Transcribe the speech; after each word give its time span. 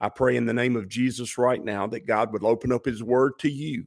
I 0.00 0.08
pray 0.08 0.36
in 0.36 0.46
the 0.46 0.54
name 0.54 0.76
of 0.76 0.88
Jesus 0.88 1.36
right 1.36 1.62
now 1.62 1.86
that 1.88 2.06
God 2.06 2.32
would 2.32 2.44
open 2.44 2.72
up 2.72 2.86
his 2.86 3.02
word 3.02 3.38
to 3.40 3.50
you 3.50 3.86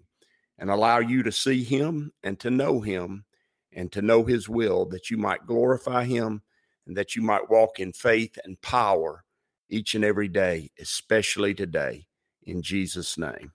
and 0.59 0.69
allow 0.69 0.99
you 0.99 1.23
to 1.23 1.31
see 1.31 1.63
him 1.63 2.11
and 2.23 2.39
to 2.39 2.51
know 2.51 2.81
him 2.81 3.25
and 3.71 3.91
to 3.91 4.01
know 4.01 4.23
his 4.23 4.47
will, 4.47 4.85
that 4.85 5.09
you 5.09 5.17
might 5.17 5.47
glorify 5.47 6.03
him 6.03 6.43
and 6.85 6.95
that 6.95 7.15
you 7.15 7.21
might 7.21 7.49
walk 7.49 7.79
in 7.79 7.91
faith 7.91 8.37
and 8.43 8.61
power 8.61 9.23
each 9.69 9.95
and 9.95 10.05
every 10.05 10.27
day, 10.27 10.69
especially 10.79 11.55
today, 11.55 12.05
in 12.43 12.61
Jesus' 12.61 13.17
name. 13.17 13.53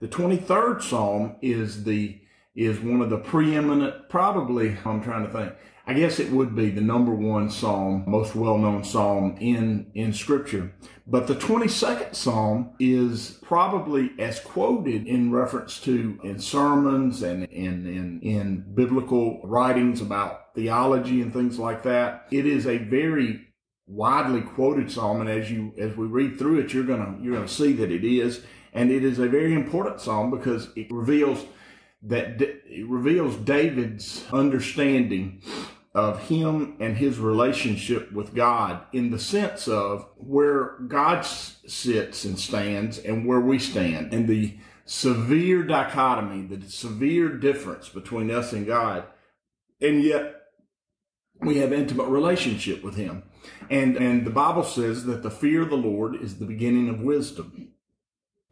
The 0.00 0.08
23rd 0.08 0.82
Psalm 0.82 1.36
is 1.40 1.84
the 1.84 2.18
is 2.54 2.80
one 2.80 3.00
of 3.00 3.08
the 3.08 3.16
preeminent, 3.16 4.10
probably, 4.10 4.76
I'm 4.84 5.02
trying 5.02 5.26
to 5.26 5.32
think, 5.32 5.54
I 5.84 5.94
guess 5.94 6.20
it 6.20 6.30
would 6.30 6.54
be 6.54 6.70
the 6.70 6.80
number 6.80 7.12
one 7.12 7.50
psalm, 7.50 8.04
most 8.06 8.36
well-known 8.36 8.84
psalm 8.84 9.36
in, 9.40 9.90
in 9.94 10.12
scripture. 10.12 10.72
But 11.06 11.26
the 11.26 11.34
22nd 11.34 12.14
psalm 12.14 12.74
is 12.78 13.38
probably 13.42 14.12
as 14.18 14.38
quoted 14.38 15.08
in 15.08 15.32
reference 15.32 15.80
to 15.80 16.20
in 16.22 16.38
sermons 16.38 17.22
and 17.22 17.44
in, 17.46 17.86
in, 17.86 18.20
in 18.20 18.74
biblical 18.74 19.40
writings 19.42 20.00
about 20.00 20.54
theology 20.54 21.20
and 21.20 21.32
things 21.32 21.58
like 21.58 21.82
that. 21.82 22.28
It 22.30 22.46
is 22.46 22.66
a 22.66 22.78
very 22.78 23.48
widely 23.88 24.42
quoted 24.42 24.90
psalm. 24.90 25.20
And 25.20 25.28
as 25.28 25.50
you, 25.50 25.74
as 25.78 25.96
we 25.96 26.06
read 26.06 26.38
through 26.38 26.60
it, 26.60 26.72
you're 26.72 26.84
going 26.84 27.04
to, 27.04 27.22
you're 27.24 27.34
going 27.34 27.48
to 27.48 27.52
see 27.52 27.72
that 27.72 27.90
it 27.90 28.04
is. 28.04 28.42
And 28.72 28.92
it 28.92 29.02
is 29.02 29.18
a 29.18 29.26
very 29.26 29.52
important 29.52 30.00
psalm 30.00 30.30
because 30.30 30.68
it 30.76 30.86
reveals 30.92 31.44
that 32.04 32.40
it 32.40 32.86
reveals 32.88 33.36
David's 33.36 34.24
understanding 34.32 35.40
of 35.94 36.28
him 36.28 36.76
and 36.80 36.96
his 36.96 37.18
relationship 37.18 38.10
with 38.12 38.34
God 38.34 38.82
in 38.92 39.10
the 39.10 39.18
sense 39.18 39.68
of 39.68 40.08
where 40.16 40.78
God 40.88 41.22
sits 41.22 42.24
and 42.24 42.38
stands 42.38 42.98
and 42.98 43.26
where 43.26 43.40
we 43.40 43.58
stand 43.58 44.12
and 44.12 44.26
the 44.26 44.56
severe 44.86 45.62
dichotomy, 45.62 46.46
the 46.46 46.70
severe 46.70 47.28
difference 47.28 47.88
between 47.88 48.30
us 48.30 48.52
and 48.52 48.66
God. 48.66 49.04
And 49.80 50.02
yet 50.02 50.42
we 51.40 51.58
have 51.58 51.72
intimate 51.72 52.08
relationship 52.08 52.82
with 52.82 52.96
him. 52.96 53.24
And, 53.68 53.96
and 53.96 54.24
the 54.24 54.30
Bible 54.30 54.64
says 54.64 55.04
that 55.04 55.22
the 55.22 55.30
fear 55.30 55.62
of 55.62 55.70
the 55.70 55.76
Lord 55.76 56.16
is 56.16 56.38
the 56.38 56.46
beginning 56.46 56.88
of 56.88 57.00
wisdom. 57.00 57.72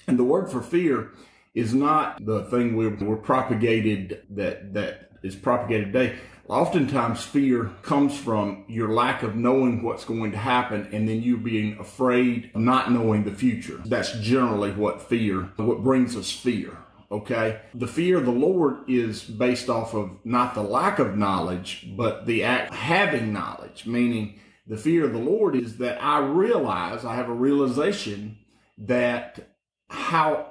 And 0.06 0.18
the 0.18 0.24
word 0.24 0.50
for 0.50 0.60
fear 0.60 1.12
is 1.54 1.74
not 1.74 2.24
the 2.24 2.44
thing 2.44 2.76
we're, 2.76 2.96
we're 2.96 3.16
propagated 3.16 4.22
that, 4.30 4.74
that 4.74 5.10
is 5.22 5.36
propagated 5.36 5.92
today. 5.92 6.16
Oftentimes 6.50 7.22
fear 7.22 7.70
comes 7.82 8.18
from 8.18 8.64
your 8.66 8.92
lack 8.92 9.22
of 9.22 9.36
knowing 9.36 9.84
what's 9.84 10.04
going 10.04 10.32
to 10.32 10.36
happen 10.36 10.88
and 10.92 11.08
then 11.08 11.22
you 11.22 11.36
being 11.36 11.78
afraid 11.78 12.50
of 12.56 12.60
not 12.60 12.90
knowing 12.90 13.22
the 13.22 13.30
future. 13.30 13.80
That's 13.86 14.18
generally 14.18 14.72
what 14.72 15.00
fear, 15.00 15.52
what 15.54 15.84
brings 15.84 16.16
us 16.16 16.32
fear. 16.32 16.76
Okay. 17.12 17.60
The 17.72 17.86
fear 17.86 18.18
of 18.18 18.24
the 18.24 18.32
Lord 18.32 18.78
is 18.88 19.22
based 19.22 19.70
off 19.70 19.94
of 19.94 20.10
not 20.24 20.56
the 20.56 20.62
lack 20.62 20.98
of 20.98 21.16
knowledge, 21.16 21.88
but 21.96 22.26
the 22.26 22.42
act 22.42 22.74
having 22.74 23.32
knowledge, 23.32 23.86
meaning 23.86 24.40
the 24.66 24.76
fear 24.76 25.04
of 25.04 25.12
the 25.12 25.18
Lord 25.18 25.54
is 25.54 25.76
that 25.76 26.02
I 26.02 26.18
realize, 26.18 27.04
I 27.04 27.14
have 27.14 27.28
a 27.28 27.32
realization 27.32 28.38
that 28.76 29.54
how 29.88 30.50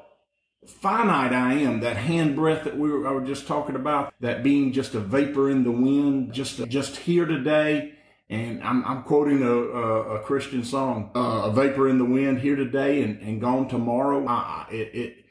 finite 0.70 1.34
I 1.34 1.54
am, 1.54 1.80
that 1.82 1.98
hand 1.98 2.36
breath 2.36 2.64
that 2.64 2.78
we 2.78 2.90
were, 2.92 3.08
I 3.08 3.26
just 3.26 3.48
talking 3.48 3.76
about, 3.76 4.14
that 4.20 4.44
being 4.44 4.72
just 4.72 4.96
a 4.96 5.00
vapor 5.00 5.50
in 5.50 5.64
the 5.64 5.72
wind, 5.72 6.34
just, 6.34 6.66
just 6.68 6.98
here 6.98 7.26
today. 7.26 7.94
And 8.30 8.64
I'm, 8.64 8.86
I'm 8.86 9.04
quoting 9.04 9.42
a, 9.42 9.52
a, 9.52 10.16
a 10.18 10.20
Christian 10.20 10.64
song, 10.64 11.12
uh, 11.16 11.44
a 11.46 11.52
vapor 11.52 11.90
in 11.90 11.98
the 11.98 12.06
wind 12.06 12.40
here 12.40 12.56
today 12.56 13.02
and, 13.02 13.20
and 13.22 13.42
gone 13.42 13.68
tomorrow. 13.68 14.24
It, 14.72 14.96
it, 14.96 15.26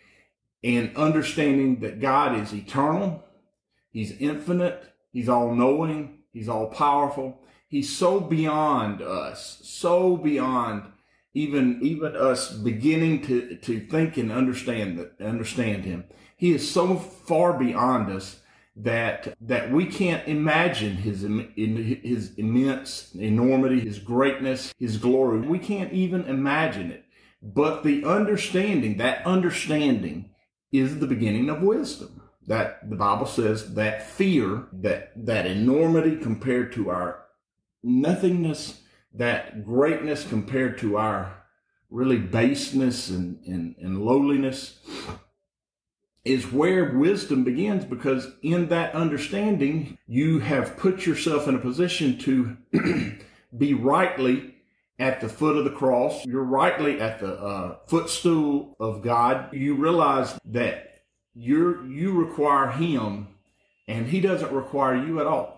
and 0.65 0.97
understanding 0.97 1.81
that 1.81 2.01
God 2.01 2.39
is 2.41 2.53
eternal. 2.53 3.25
He's 3.91 4.13
infinite. 4.13 4.83
He's 5.13 5.29
all 5.29 5.55
knowing. 5.55 6.19
He's 6.33 6.49
all 6.49 6.67
powerful. 6.67 7.41
He's 7.69 7.95
so 7.97 8.19
beyond 8.19 9.03
us, 9.03 9.61
so 9.63 10.17
beyond 10.17 10.85
even 11.39 11.79
even 11.83 12.17
us 12.17 12.53
beginning 12.53 13.23
to 13.23 13.57
to 13.57 13.81
think 13.81 14.17
and 14.17 14.33
understand 14.33 14.99
that 14.99 15.21
understand 15.25 15.85
him. 15.85 16.05
He 16.37 16.53
is 16.53 16.69
so 16.69 16.97
far 16.97 17.53
beyond 17.53 18.11
us 18.11 18.41
that 18.75 19.37
that 19.41 19.71
we 19.71 19.87
can't 19.87 20.27
imagine 20.27 20.97
his 20.97 21.23
his 21.23 22.35
immense 22.35 23.15
enormity 23.15 23.81
his 23.81 23.99
greatness 24.01 24.75
his 24.79 24.97
glory. 24.99 25.41
We 25.41 25.59
can't 25.59 25.93
even 25.93 26.25
imagine 26.25 26.91
it. 26.91 27.05
But 27.41 27.85
the 27.85 28.05
understanding 28.05 28.97
that 28.97 29.25
understanding 29.25 30.31
is 30.73 30.99
the 30.99 31.07
beginning 31.07 31.49
of 31.49 31.63
wisdom. 31.63 32.23
That 32.49 32.89
the 32.91 32.97
bible 32.97 33.27
says 33.27 33.75
that 33.75 34.11
fear 34.11 34.67
that 34.73 35.13
that 35.15 35.47
enormity 35.47 36.17
compared 36.17 36.73
to 36.73 36.91
our 36.91 37.27
nothingness 37.85 38.81
that 39.19 39.65
greatness 39.65 40.27
compared 40.27 40.79
to 40.79 40.97
our 40.97 41.45
really 41.91 42.19
baseness 42.19 43.11
and, 43.11 43.39
and, 43.47 43.75
and 43.79 44.03
lowliness 44.03 44.79
is 46.25 46.53
where 46.53 46.97
wisdom 46.97 47.43
begins 47.43 47.85
because 47.85 48.29
in 48.43 48.69
that 48.69 48.95
understanding, 48.95 49.99
you 50.07 50.39
have 50.39 50.77
put 50.77 51.07
yourself 51.07 51.49
in 51.49 51.55
a 51.55 51.59
position 51.59 52.19
to 52.19 52.57
be 53.57 53.75
rightly 53.75 54.55
at 54.99 55.21
the 55.21 55.29
foot 55.29 55.57
of 55.57 55.65
the 55.65 55.71
cross. 55.71 56.25
You're 56.25 56.45
rightly 56.45 57.01
at 57.01 57.19
the 57.19 57.35
uh, 57.35 57.77
footstool 57.87 58.77
of 58.79 59.03
God. 59.03 59.53
You 59.55 59.75
realize 59.75 60.39
that 60.45 61.03
you're, 61.35 61.85
you 61.87 62.13
require 62.13 62.71
Him 62.71 63.29
and 63.87 64.07
He 64.07 64.21
doesn't 64.21 64.53
require 64.53 64.97
you 64.97 65.21
at 65.21 65.27
all. 65.27 65.58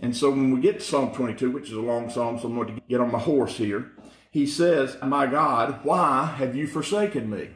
And 0.00 0.16
so 0.16 0.30
when 0.30 0.52
we 0.52 0.60
get 0.60 0.78
to 0.78 0.84
Psalm 0.84 1.12
22, 1.12 1.50
which 1.50 1.68
is 1.68 1.76
a 1.76 1.80
long 1.80 2.08
psalm, 2.10 2.38
so 2.38 2.48
I'm 2.48 2.54
going 2.54 2.74
to 2.74 2.82
get 2.88 3.00
on 3.00 3.10
my 3.10 3.18
horse 3.18 3.56
here, 3.56 3.92
he 4.30 4.46
says, 4.46 4.96
My 5.02 5.26
God, 5.26 5.80
why 5.82 6.26
have 6.26 6.54
you 6.54 6.66
forsaken 6.66 7.30
me? 7.30 7.50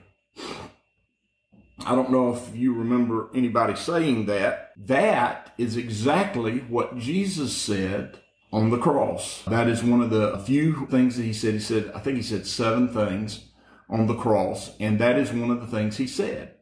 I 1.84 1.94
don't 1.94 2.10
know 2.10 2.34
if 2.34 2.54
you 2.54 2.74
remember 2.74 3.28
anybody 3.34 3.74
saying 3.74 4.26
that. 4.26 4.70
That 4.76 5.52
is 5.58 5.76
exactly 5.76 6.60
what 6.60 6.96
Jesus 6.96 7.56
said 7.56 8.18
on 8.52 8.70
the 8.70 8.78
cross. 8.78 9.42
That 9.46 9.68
is 9.68 9.82
one 9.82 10.00
of 10.00 10.10
the 10.10 10.38
few 10.38 10.86
things 10.86 11.16
that 11.16 11.24
he 11.24 11.32
said. 11.32 11.54
He 11.54 11.60
said, 11.60 11.90
I 11.94 12.00
think 12.00 12.16
he 12.16 12.22
said 12.22 12.46
seven 12.46 12.88
things 12.88 13.48
on 13.88 14.06
the 14.06 14.16
cross, 14.16 14.76
and 14.78 14.98
that 15.00 15.18
is 15.18 15.32
one 15.32 15.50
of 15.50 15.60
the 15.60 15.66
things 15.66 15.96
he 15.96 16.06
said. 16.06 16.54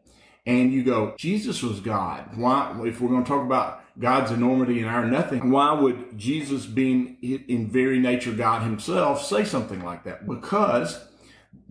And 0.47 0.73
you 0.73 0.83
go, 0.83 1.15
Jesus 1.19 1.63
was 1.63 1.81
God. 1.81 2.37
Why, 2.37 2.75
if 2.85 3.01
we're 3.01 3.11
going 3.11 3.25
to 3.25 3.29
talk 3.29 3.45
about 3.45 3.83
God's 4.01 4.31
enormity 4.31 4.81
and 4.81 4.89
our 4.89 5.05
nothing, 5.05 5.51
why 5.51 5.73
would 5.73 6.19
Jesus, 6.19 6.67
being 6.67 7.19
in 7.21 7.69
very 7.69 7.99
nature 7.99 8.33
God 8.33 8.63
himself, 8.63 9.25
say 9.25 9.45
something 9.45 9.85
like 9.85 10.05
that? 10.05 10.27
Because 10.27 11.07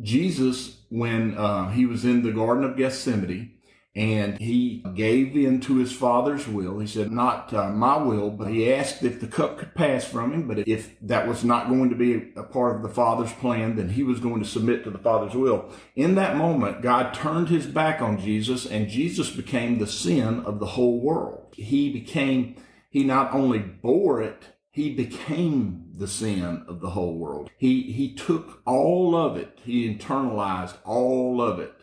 Jesus, 0.01 0.81
when 0.89 1.37
uh, 1.37 1.69
he 1.71 1.85
was 1.85 2.05
in 2.05 2.21
the 2.21 2.31
Garden 2.31 2.63
of 2.63 2.77
Gethsemane, 2.77 3.51
and 3.95 4.37
he 4.39 4.83
gave 4.93 5.35
in 5.35 5.59
to 5.61 5.77
his 5.77 5.91
father's 5.91 6.47
will. 6.47 6.79
He 6.79 6.87
said, 6.87 7.11
not 7.11 7.51
uh, 7.53 7.69
my 7.71 7.97
will, 7.97 8.29
but 8.29 8.49
he 8.49 8.71
asked 8.71 9.03
if 9.03 9.19
the 9.19 9.27
cup 9.27 9.57
could 9.57 9.73
pass 9.73 10.05
from 10.05 10.31
him. 10.31 10.47
But 10.47 10.67
if 10.67 10.95
that 11.01 11.27
was 11.27 11.43
not 11.43 11.69
going 11.69 11.89
to 11.89 11.95
be 11.95 12.31
a 12.35 12.43
part 12.43 12.75
of 12.75 12.83
the 12.83 12.89
father's 12.89 13.33
plan, 13.33 13.75
then 13.75 13.89
he 13.89 14.03
was 14.03 14.19
going 14.19 14.41
to 14.43 14.47
submit 14.47 14.83
to 14.83 14.91
the 14.91 14.99
father's 14.99 15.33
will. 15.33 15.69
In 15.95 16.15
that 16.15 16.37
moment, 16.37 16.83
God 16.83 17.13
turned 17.13 17.49
his 17.49 17.65
back 17.65 18.01
on 18.01 18.19
Jesus 18.19 18.65
and 18.65 18.87
Jesus 18.87 19.31
became 19.31 19.79
the 19.79 19.87
sin 19.87 20.41
of 20.45 20.59
the 20.59 20.67
whole 20.67 21.01
world. 21.01 21.55
He 21.55 21.91
became, 21.91 22.55
he 22.91 23.03
not 23.03 23.33
only 23.33 23.59
bore 23.59 24.21
it, 24.21 24.43
he 24.71 24.93
became 24.93 25.89
the 25.93 26.07
sin 26.07 26.63
of 26.67 26.79
the 26.79 26.91
whole 26.91 27.17
world. 27.17 27.49
He, 27.57 27.91
he 27.91 28.13
took 28.13 28.61
all 28.65 29.15
of 29.15 29.35
it. 29.35 29.59
He 29.63 29.93
internalized 29.93 30.77
all 30.85 31.41
of 31.41 31.59
it 31.59 31.73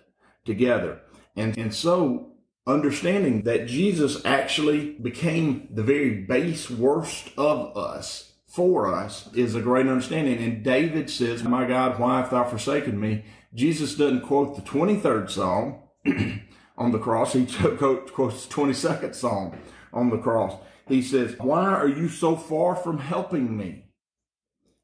together. 0.46 1.00
And, 1.36 1.56
and 1.58 1.74
so 1.74 2.32
understanding 2.66 3.42
that 3.42 3.66
Jesus 3.66 4.24
actually 4.24 4.92
became 4.94 5.68
the 5.70 5.82
very 5.82 6.22
base 6.22 6.70
worst 6.70 7.30
of 7.36 7.76
us 7.76 8.32
for 8.48 8.92
us 8.92 9.32
is 9.34 9.54
a 9.54 9.60
great 9.60 9.86
understanding. 9.86 10.38
And 10.38 10.64
David 10.64 11.10
says, 11.10 11.44
My 11.44 11.66
God, 11.66 11.98
why 11.98 12.20
hast 12.20 12.30
thou 12.30 12.44
forsaken 12.44 12.98
me? 12.98 13.24
Jesus 13.54 13.94
doesn't 13.94 14.22
quote 14.22 14.56
the 14.56 14.62
23rd 14.62 15.30
Psalm. 15.30 15.82
on 16.78 16.92
the 16.92 16.98
cross. 16.98 17.32
He 17.32 17.46
quotes 17.46 18.46
the 18.46 18.54
22nd 18.54 19.14
Psalm 19.14 19.58
on 19.92 20.10
the 20.10 20.18
cross. 20.18 20.54
He 20.88 21.02
says, 21.02 21.36
Why 21.38 21.66
are 21.66 21.88
you 21.88 22.08
so 22.08 22.36
far 22.36 22.76
from 22.76 22.98
helping 22.98 23.56
me? 23.56 23.86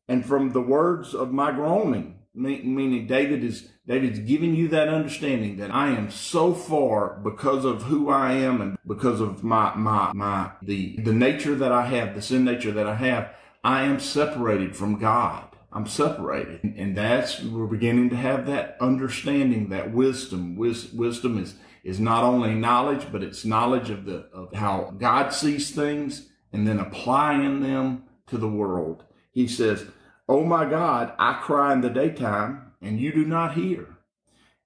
And 0.08 0.24
from 0.24 0.52
the 0.52 0.60
words 0.60 1.14
of 1.14 1.32
my 1.32 1.52
groaning, 1.52 2.18
meaning 2.34 3.06
David 3.06 3.44
is 3.44 3.68
David's 3.86 4.20
giving 4.20 4.54
you 4.54 4.68
that 4.68 4.88
understanding 4.88 5.56
that 5.56 5.70
I 5.70 5.88
am 5.88 6.10
so 6.10 6.54
far 6.54 7.20
because 7.22 7.64
of 7.64 7.82
who 7.82 8.08
I 8.08 8.32
am 8.32 8.60
and 8.60 8.78
because 8.86 9.20
of 9.20 9.42
my 9.42 9.74
my 9.74 10.12
my 10.14 10.52
the 10.62 10.96
the 10.98 11.12
nature 11.12 11.54
that 11.56 11.72
I 11.72 11.86
have, 11.86 12.14
the 12.14 12.22
sin 12.22 12.44
nature 12.44 12.72
that 12.72 12.86
I 12.86 12.94
have, 12.94 13.34
I 13.64 13.82
am 13.82 14.00
separated 14.00 14.76
from 14.76 14.98
God. 14.98 15.52
I'm 15.72 15.86
separated. 15.86 16.62
And 16.76 16.96
that's, 16.96 17.42
we're 17.42 17.66
beginning 17.66 18.10
to 18.10 18.16
have 18.16 18.46
that 18.46 18.76
understanding, 18.80 19.70
that 19.70 19.92
wisdom. 19.92 20.54
Wis- 20.56 20.92
wisdom 20.92 21.38
is, 21.38 21.54
is 21.82 21.98
not 21.98 22.24
only 22.24 22.54
knowledge, 22.54 23.06
but 23.10 23.22
it's 23.22 23.44
knowledge 23.44 23.88
of 23.88 24.04
the, 24.04 24.26
of 24.34 24.52
how 24.52 24.92
God 24.98 25.30
sees 25.30 25.70
things 25.70 26.28
and 26.52 26.66
then 26.66 26.78
applying 26.78 27.60
them 27.62 28.04
to 28.26 28.36
the 28.36 28.48
world. 28.48 29.04
He 29.32 29.48
says, 29.48 29.86
Oh 30.28 30.44
my 30.44 30.68
God, 30.68 31.12
I 31.18 31.34
cry 31.42 31.72
in 31.72 31.80
the 31.80 31.90
daytime 31.90 32.72
and 32.80 33.00
you 33.00 33.12
do 33.12 33.24
not 33.24 33.54
hear. 33.54 33.86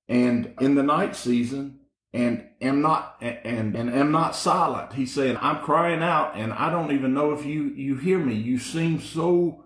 And 0.09 0.55
in 0.61 0.75
the 0.75 0.83
night 0.83 1.17
season, 1.17 1.81
and 2.13 2.47
am 2.63 2.81
not 2.81 3.17
and 3.21 3.77
and 3.77 3.91
am 3.91 4.11
not 4.11 4.35
silent. 4.35 4.95
He's 4.95 5.13
saying, 5.13 5.37
I'm 5.41 5.63
crying 5.63 6.03
out 6.03 6.35
and 6.35 6.53
I 6.53 6.71
don't 6.71 6.93
even 6.93 7.13
know 7.13 7.33
if 7.33 7.45
you 7.45 7.65
you 7.65 7.97
hear 7.97 8.19
me. 8.19 8.35
You 8.35 8.59
seem 8.59 9.01
so 9.01 9.65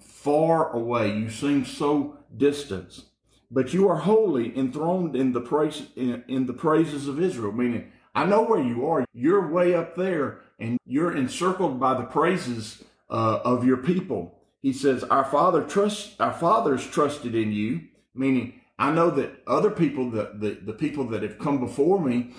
far 0.00 0.70
away. 0.72 1.16
You 1.16 1.30
seem 1.30 1.64
so 1.64 2.18
distant. 2.36 3.04
But 3.50 3.72
you 3.72 3.88
are 3.88 3.96
holy, 3.96 4.56
enthroned 4.56 5.16
in 5.16 5.32
the 5.32 5.40
praise 5.40 5.86
in, 5.96 6.24
in 6.28 6.46
the 6.46 6.52
praises 6.52 7.08
of 7.08 7.20
Israel. 7.20 7.52
Meaning, 7.52 7.90
I 8.14 8.26
know 8.26 8.42
where 8.42 8.62
you 8.62 8.86
are. 8.86 9.06
You're 9.14 9.50
way 9.50 9.74
up 9.74 9.96
there, 9.96 10.40
and 10.58 10.76
you're 10.84 11.16
encircled 11.16 11.80
by 11.80 11.94
the 11.94 12.04
praises 12.04 12.84
uh, 13.08 13.40
of 13.44 13.64
your 13.64 13.78
people. 13.78 14.37
He 14.62 14.72
says, 14.72 15.04
"Our 15.04 15.24
father 15.24 15.62
trusts. 15.62 16.14
Our 16.20 16.32
fathers 16.32 16.86
trusted 16.86 17.34
in 17.34 17.52
you." 17.52 17.82
Meaning, 18.14 18.60
I 18.78 18.92
know 18.92 19.10
that 19.10 19.42
other 19.46 19.70
people, 19.70 20.10
the, 20.10 20.32
the, 20.34 20.58
the 20.64 20.72
people 20.72 21.04
that 21.08 21.22
have 21.22 21.38
come 21.38 21.58
before 21.60 22.00
me, 22.00 22.32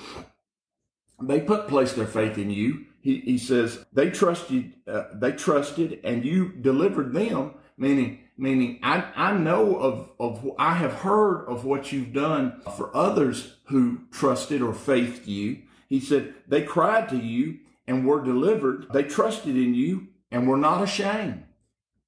they 1.21 1.41
put 1.41 1.67
place 1.67 1.93
their 1.93 2.07
faith 2.07 2.37
in 2.37 2.49
you. 2.49 2.85
He, 3.01 3.19
he 3.21 3.37
says 3.37 3.85
they 3.93 4.09
trusted, 4.09 4.73
uh, 4.87 5.05
they 5.13 5.31
trusted, 5.31 5.99
and 6.03 6.25
you 6.25 6.49
delivered 6.49 7.13
them. 7.13 7.53
Meaning, 7.77 8.19
meaning 8.37 8.79
I, 8.83 9.05
I 9.15 9.31
know 9.37 9.77
of, 9.77 10.11
of, 10.19 10.51
I 10.59 10.73
have 10.73 10.93
heard 10.95 11.45
of 11.45 11.63
what 11.63 11.93
you've 11.93 12.11
done 12.11 12.61
for 12.75 12.95
others 12.95 13.55
who 13.65 14.01
trusted 14.11 14.61
or 14.61 14.73
faithed 14.73 15.27
you. 15.27 15.59
He 15.87 16.01
said 16.01 16.33
they 16.47 16.63
cried 16.63 17.07
to 17.09 17.17
you 17.17 17.59
and 17.87 18.05
were 18.05 18.21
delivered. 18.21 18.87
They 18.91 19.03
trusted 19.03 19.55
in 19.55 19.73
you 19.73 20.07
and 20.29 20.47
were 20.47 20.57
not 20.57 20.83
ashamed. 20.83 21.45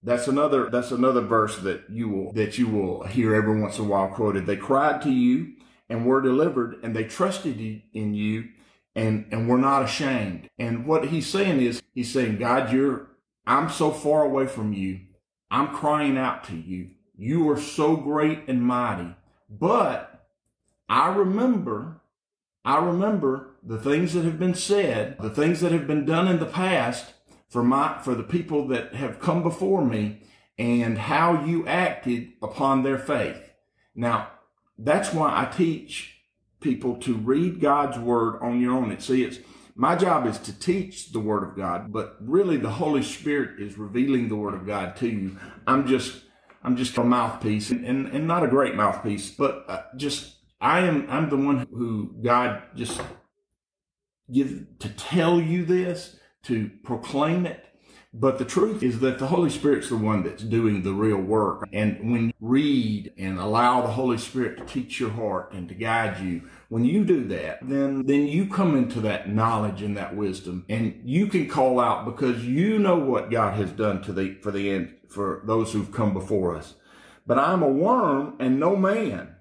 That's 0.03 0.27
another, 0.27 0.69
that's 0.69 0.91
another 0.91 1.21
verse 1.21 1.57
that 1.59 1.89
you 1.89 2.09
will, 2.09 2.31
that 2.33 2.57
you 2.57 2.67
will 2.67 3.03
hear 3.03 3.35
every 3.35 3.59
once 3.59 3.77
in 3.77 3.85
a 3.85 3.87
while 3.87 4.07
quoted. 4.07 4.45
They 4.45 4.57
cried 4.57 5.01
to 5.03 5.11
you 5.11 5.53
and 5.89 6.05
were 6.05 6.21
delivered 6.21 6.79
and 6.83 6.95
they 6.95 7.03
trusted 7.03 7.83
in 7.93 8.13
you 8.13 8.49
and, 8.95 9.27
and 9.31 9.47
were 9.47 9.59
not 9.59 9.83
ashamed. 9.83 10.49
And 10.57 10.85
what 10.87 11.09
he's 11.09 11.27
saying 11.27 11.61
is, 11.61 11.81
he's 11.93 12.11
saying, 12.11 12.37
God, 12.37 12.73
you're, 12.73 13.07
I'm 13.45 13.69
so 13.69 13.91
far 13.91 14.23
away 14.23 14.47
from 14.47 14.73
you. 14.73 15.01
I'm 15.51 15.67
crying 15.67 16.17
out 16.17 16.43
to 16.45 16.55
you. 16.55 16.91
You 17.15 17.49
are 17.51 17.59
so 17.59 17.95
great 17.95 18.47
and 18.47 18.63
mighty. 18.63 19.15
But 19.49 20.27
I 20.89 21.13
remember, 21.13 22.01
I 22.65 22.83
remember 22.83 23.51
the 23.61 23.77
things 23.77 24.13
that 24.13 24.23
have 24.23 24.39
been 24.39 24.55
said, 24.55 25.17
the 25.19 25.29
things 25.29 25.59
that 25.61 25.71
have 25.71 25.87
been 25.87 26.05
done 26.05 26.27
in 26.27 26.39
the 26.39 26.45
past 26.45 27.13
for 27.51 27.63
my, 27.63 27.99
for 28.01 28.15
the 28.15 28.23
people 28.23 28.67
that 28.69 28.95
have 28.95 29.19
come 29.19 29.43
before 29.43 29.85
me 29.85 30.23
and 30.57 30.97
how 30.97 31.43
you 31.45 31.67
acted 31.67 32.29
upon 32.41 32.81
their 32.81 32.97
faith. 32.97 33.53
Now, 33.93 34.29
that's 34.77 35.13
why 35.13 35.41
I 35.41 35.45
teach 35.45 36.21
people 36.61 36.95
to 36.99 37.13
read 37.13 37.59
God's 37.59 37.99
word 37.99 38.39
on 38.41 38.61
your 38.61 38.73
own. 38.73 38.89
And 38.89 39.03
see, 39.03 39.23
it's, 39.23 39.39
my 39.75 39.97
job 39.97 40.25
is 40.27 40.37
to 40.39 40.57
teach 40.57 41.11
the 41.11 41.19
word 41.19 41.43
of 41.43 41.57
God, 41.57 41.91
but 41.91 42.15
really 42.21 42.55
the 42.55 42.69
Holy 42.69 43.03
Spirit 43.03 43.59
is 43.59 43.77
revealing 43.77 44.29
the 44.29 44.35
word 44.37 44.53
of 44.53 44.65
God 44.65 44.95
to 44.97 45.09
you. 45.09 45.37
I'm 45.67 45.85
just, 45.85 46.23
I'm 46.63 46.77
just 46.77 46.97
a 46.97 47.03
mouthpiece 47.03 47.69
and, 47.69 47.85
and, 47.85 48.07
and 48.07 48.27
not 48.27 48.43
a 48.43 48.47
great 48.47 48.75
mouthpiece, 48.75 49.29
but 49.29 49.65
uh, 49.67 49.81
just, 49.97 50.35
I 50.61 50.81
am, 50.81 51.05
I'm 51.09 51.29
the 51.29 51.37
one 51.37 51.67
who 51.69 52.15
God 52.23 52.63
just 52.75 53.01
give 54.31 54.65
to 54.79 54.89
tell 54.89 55.41
you 55.41 55.65
this, 55.65 56.15
to 56.43 56.69
proclaim 56.83 57.45
it, 57.45 57.65
but 58.13 58.37
the 58.37 58.45
truth 58.45 58.83
is 58.83 58.99
that 58.99 59.19
the 59.19 59.27
Holy 59.27 59.49
Spirit's 59.49 59.87
the 59.87 59.95
one 59.95 60.23
that's 60.23 60.43
doing 60.43 60.83
the 60.83 60.91
real 60.91 61.17
work. 61.17 61.69
And 61.71 62.11
when 62.11 62.27
you 62.27 62.33
read 62.41 63.13
and 63.17 63.39
allow 63.39 63.81
the 63.81 63.87
Holy 63.87 64.17
Spirit 64.17 64.57
to 64.57 64.65
teach 64.65 64.99
your 64.99 65.11
heart 65.11 65.53
and 65.53 65.69
to 65.69 65.75
guide 65.75 66.19
you, 66.19 66.41
when 66.67 66.83
you 66.83 67.05
do 67.05 67.23
that, 67.29 67.59
then, 67.61 68.05
then 68.05 68.27
you 68.27 68.47
come 68.47 68.75
into 68.75 68.99
that 69.01 69.29
knowledge 69.29 69.81
and 69.81 69.95
that 69.95 70.15
wisdom 70.15 70.65
and 70.67 71.01
you 71.05 71.27
can 71.27 71.47
call 71.47 71.79
out 71.79 72.03
because 72.03 72.45
you 72.45 72.77
know 72.79 72.97
what 72.97 73.31
God 73.31 73.55
has 73.55 73.71
done 73.71 74.01
to 74.03 74.11
the, 74.11 74.35
for 74.41 74.51
the 74.51 74.69
end, 74.69 74.93
for 75.07 75.41
those 75.45 75.71
who've 75.71 75.91
come 75.93 76.13
before 76.13 76.57
us. 76.57 76.75
But 77.25 77.39
I'm 77.39 77.63
a 77.63 77.69
worm 77.69 78.35
and 78.39 78.59
no 78.59 78.75
man, 78.75 79.35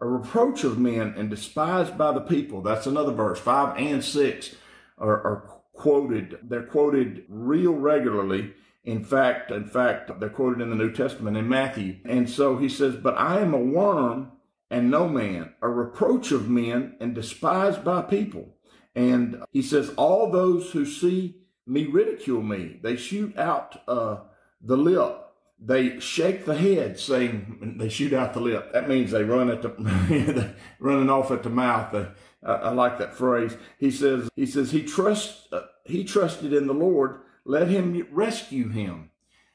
a 0.00 0.06
reproach 0.06 0.64
of 0.64 0.78
men 0.78 1.12
and 1.18 1.28
despised 1.28 1.98
by 1.98 2.12
the 2.12 2.20
people. 2.22 2.62
That's 2.62 2.86
another 2.86 3.12
verse, 3.12 3.38
five 3.38 3.76
and 3.76 4.02
six 4.02 4.54
are, 4.96 5.12
are 5.12 5.55
quoted. 5.76 6.38
They're 6.42 6.62
quoted 6.62 7.24
real 7.28 7.72
regularly. 7.72 8.54
In 8.84 9.04
fact, 9.04 9.50
in 9.50 9.66
fact, 9.66 10.20
they're 10.20 10.28
quoted 10.28 10.60
in 10.60 10.70
the 10.70 10.76
New 10.76 10.92
Testament 10.92 11.36
in 11.36 11.48
Matthew. 11.48 11.96
And 12.04 12.30
so 12.30 12.56
he 12.56 12.68
says, 12.68 12.94
but 12.96 13.18
I 13.18 13.40
am 13.40 13.52
a 13.52 13.58
worm 13.58 14.32
and 14.70 14.90
no 14.90 15.08
man, 15.08 15.52
a 15.62 15.68
reproach 15.68 16.32
of 16.32 16.48
men 16.48 16.96
and 17.00 17.14
despised 17.14 17.84
by 17.84 18.02
people. 18.02 18.54
And 18.94 19.42
he 19.52 19.62
says, 19.62 19.90
all 19.96 20.30
those 20.30 20.70
who 20.70 20.86
see 20.86 21.36
me 21.66 21.86
ridicule 21.86 22.42
me. 22.42 22.78
They 22.82 22.96
shoot 22.96 23.36
out 23.36 23.82
uh, 23.88 24.18
the 24.60 24.76
lip. 24.76 25.22
They 25.58 25.98
shake 26.00 26.44
the 26.44 26.54
head, 26.54 26.98
saying 26.98 27.76
they 27.78 27.88
shoot 27.88 28.12
out 28.12 28.34
the 28.34 28.40
lip. 28.40 28.72
That 28.72 28.88
means 28.88 29.10
they 29.10 29.24
run 29.24 29.50
at 29.50 29.62
the 29.62 30.54
running 30.78 31.10
off 31.10 31.30
at 31.30 31.42
the 31.42 31.50
mouth. 31.50 32.08
I, 32.46 32.52
I 32.54 32.70
like 32.70 32.98
that 32.98 33.14
phrase. 33.14 33.56
He 33.78 33.90
says, 33.90 34.28
he 34.36 34.46
says, 34.46 34.70
he 34.70 34.82
trusts, 34.82 35.52
uh, 35.52 35.62
he 35.84 36.04
trusted 36.04 36.52
in 36.52 36.66
the 36.66 36.74
Lord. 36.74 37.20
Let 37.44 37.68
him 37.68 38.06
rescue 38.10 38.68
him. 38.68 39.10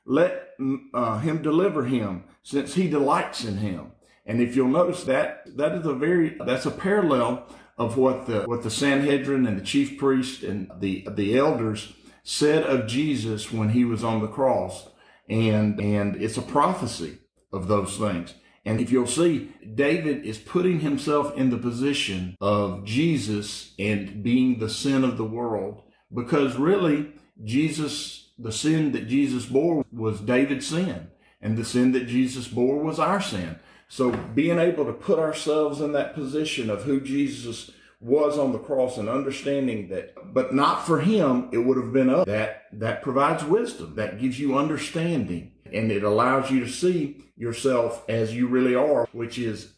Let 0.05 0.49
uh, 0.93 1.19
him 1.19 1.41
deliver 1.41 1.85
him 1.85 2.23
since 2.43 2.73
he 2.73 2.89
delights 2.89 3.43
in 3.43 3.57
him. 3.57 3.91
And 4.25 4.41
if 4.41 4.55
you'll 4.55 4.67
notice 4.67 5.03
that, 5.05 5.57
that 5.57 5.73
is 5.73 5.85
a 5.85 5.93
very, 5.93 6.37
that's 6.45 6.65
a 6.65 6.71
parallel 6.71 7.47
of 7.77 7.97
what 7.97 8.27
the, 8.27 8.43
what 8.43 8.63
the 8.63 8.69
Sanhedrin 8.69 9.45
and 9.47 9.59
the 9.59 9.65
chief 9.65 9.97
priest 9.97 10.43
and 10.43 10.71
the, 10.79 11.07
the 11.11 11.37
elders 11.37 11.93
said 12.23 12.63
of 12.63 12.87
Jesus 12.87 13.51
when 13.51 13.69
he 13.69 13.83
was 13.83 14.03
on 14.03 14.21
the 14.21 14.27
cross. 14.27 14.89
And, 15.27 15.79
and 15.79 16.15
it's 16.21 16.37
a 16.37 16.41
prophecy 16.41 17.17
of 17.51 17.67
those 17.67 17.97
things. 17.97 18.33
And 18.63 18.79
if 18.79 18.91
you'll 18.91 19.07
see, 19.07 19.51
David 19.73 20.23
is 20.23 20.37
putting 20.37 20.81
himself 20.81 21.35
in 21.35 21.49
the 21.49 21.57
position 21.57 22.37
of 22.39 22.85
Jesus 22.85 23.73
and 23.79 24.21
being 24.23 24.59
the 24.59 24.69
sin 24.69 25.03
of 25.03 25.17
the 25.17 25.25
world 25.25 25.81
because 26.13 26.55
really 26.57 27.13
Jesus, 27.43 28.31
the 28.37 28.51
sin 28.51 28.91
that 28.91 29.07
Jesus 29.07 29.45
bore 29.45 29.85
was 29.91 30.19
David's 30.19 30.67
sin 30.67 31.09
and 31.41 31.57
the 31.57 31.65
sin 31.65 31.91
that 31.93 32.07
Jesus 32.07 32.47
bore 32.47 32.83
was 32.83 32.99
our 32.99 33.21
sin. 33.21 33.59
So 33.87 34.11
being 34.11 34.59
able 34.59 34.85
to 34.85 34.93
put 34.93 35.19
ourselves 35.19 35.81
in 35.81 35.91
that 35.93 36.13
position 36.13 36.69
of 36.69 36.83
who 36.83 37.01
Jesus 37.01 37.71
was 37.99 38.37
on 38.37 38.51
the 38.51 38.59
cross 38.59 38.97
and 38.97 39.09
understanding 39.09 39.89
that, 39.89 40.33
but 40.33 40.53
not 40.53 40.85
for 40.85 41.01
him, 41.01 41.49
it 41.51 41.59
would 41.59 41.77
have 41.77 41.93
been 41.93 42.09
us. 42.09 42.25
That, 42.25 42.63
that 42.73 43.01
provides 43.01 43.43
wisdom. 43.43 43.95
That 43.95 44.19
gives 44.19 44.39
you 44.39 44.57
understanding 44.57 45.51
and 45.73 45.91
it 45.91 46.03
allows 46.03 46.51
you 46.51 46.59
to 46.61 46.69
see 46.69 47.23
yourself 47.35 48.03
as 48.07 48.33
you 48.35 48.47
really 48.47 48.75
are, 48.75 49.07
which 49.11 49.37
is 49.37 49.73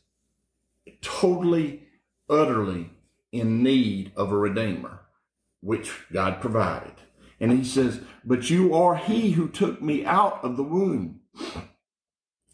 totally, 1.01 1.83
utterly 2.29 2.89
in 3.31 3.63
need 3.63 4.11
of 4.15 4.31
a 4.31 4.37
redeemer, 4.37 5.01
which 5.61 5.91
God 6.11 6.41
provided. 6.41 6.93
And 7.39 7.51
he 7.51 7.63
says, 7.63 8.01
but 8.23 8.49
you 8.49 8.73
are 8.73 8.95
he 8.95 9.31
who 9.31 9.47
took 9.47 9.81
me 9.81 10.05
out 10.05 10.43
of 10.43 10.55
the 10.55 10.63
womb. 10.63 11.21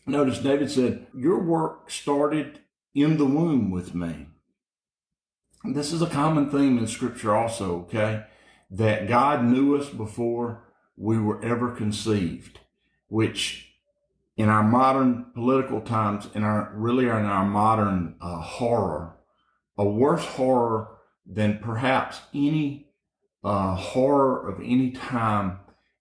Notice 0.06 0.40
David 0.40 0.72
said, 0.72 1.08
your 1.16 1.44
work 1.44 1.92
started 1.92 2.62
in 2.96 3.18
the 3.18 3.26
womb 3.26 3.70
with 3.70 3.94
me. 3.94 4.28
This 5.64 5.92
is 5.92 6.02
a 6.02 6.08
common 6.08 6.50
theme 6.50 6.78
in 6.78 6.88
scripture 6.88 7.36
also, 7.36 7.82
okay? 7.82 8.26
That 8.72 9.08
God 9.08 9.44
knew 9.44 9.76
us 9.76 9.90
before 9.90 10.64
we 10.96 11.20
were 11.20 11.44
ever 11.44 11.72
conceived 11.72 12.59
which 13.10 13.76
in 14.38 14.48
our 14.48 14.64
modern 14.64 15.26
political 15.36 15.82
times, 15.82 16.30
in 16.34 16.44
our 16.44 16.72
really 16.74 17.06
in 17.06 17.12
our 17.12 17.46
modern 17.46 18.16
uh, 18.22 18.40
horror 18.40 19.18
a 19.80 19.86
worse 19.86 20.26
horror 20.26 20.90
than 21.26 21.58
perhaps 21.58 22.20
any 22.34 22.86
uh, 23.46 23.74
horror 23.76 24.50
of 24.50 24.60
any 24.60 24.92
time 24.92 25.58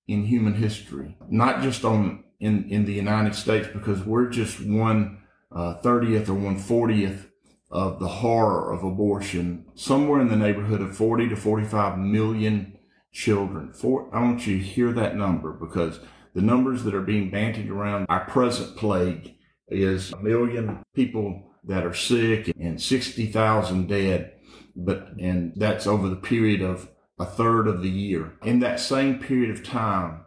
in 0.09 0.25
human 0.25 0.55
history, 0.55 1.17
not 1.31 1.63
just 1.63 1.85
on 1.85 2.25
in, 2.41 2.69
in 2.69 2.85
the 2.85 2.93
United 2.93 3.35
States, 3.35 3.69
because 3.73 4.03
we're 4.03 4.29
just 4.29 4.61
one 4.61 5.19
uh, 5.53 5.75
30th 5.83 6.29
or 6.29 6.35
one 6.35 6.59
40th 6.59 7.27
of 7.71 8.01
the 8.01 8.09
horror 8.09 8.73
of 8.73 8.83
abortion, 8.83 9.65
somewhere 9.75 10.21
in 10.21 10.29
the 10.29 10.37
neighborhood 10.37 10.81
of 10.81 10.97
40 10.97 11.29
to 11.29 11.37
45 11.37 11.99
million 11.99 12.79
children. 13.13 13.73
For, 13.73 14.09
I 14.13 14.23
want 14.23 14.47
you 14.47 14.59
to 14.59 14.65
hear 14.65 14.93
that 14.93 15.17
number 15.17 15.53
because 15.53 16.01
the 16.35 16.43
numbers 16.43 16.85
that 16.85 16.95
are 16.95 17.03
being 17.03 17.31
bantied 17.31 17.71
around 17.71 18.07
our 18.09 18.25
present 18.27 18.77
plague 18.77 19.35
is 19.69 20.13
a 20.13 20.23
million 20.23 20.85
people 20.95 21.53
that 21.65 21.85
are 21.85 21.95
sick 21.95 22.53
and 22.59 22.81
60,000 22.81 23.89
dead. 23.89 24.33
But, 24.75 25.15
and 25.19 25.53
that's 25.57 25.87
over 25.87 26.09
the 26.09 26.17
period 26.17 26.63
of 26.63 26.89
a 27.19 27.27
third 27.27 27.67
of 27.67 27.83
the 27.83 27.91
year. 27.91 28.33
In 28.45 28.61
that 28.61 28.81
same 28.81 29.19
period 29.19 29.51
of 29.51 29.65
time 29.65 30.25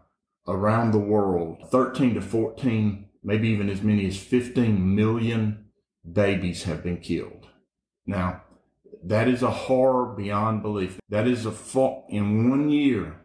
around 0.48 0.92
the 0.92 1.00
world, 1.00 1.70
13 1.72 2.16
to 2.16 2.22
14, 2.22 3.06
maybe 3.24 3.50
even 3.50 3.70
as 3.70 3.82
many 3.82 4.06
as 4.06 4.18
15 4.18 4.96
million 4.96 5.66
babies 6.12 6.64
have 6.64 6.84
been 6.84 6.98
killed. 6.98 7.48
Now, 8.06 8.44
that 9.04 9.28
is 9.28 9.42
a 9.42 9.50
horror 9.50 10.14
beyond 10.16 10.62
belief. 10.62 11.00
That 11.10 11.28
is 11.28 11.46
a 11.46 11.52
fault 11.52 12.06
in 12.10 12.50
one 12.50 12.70
year, 12.70 13.21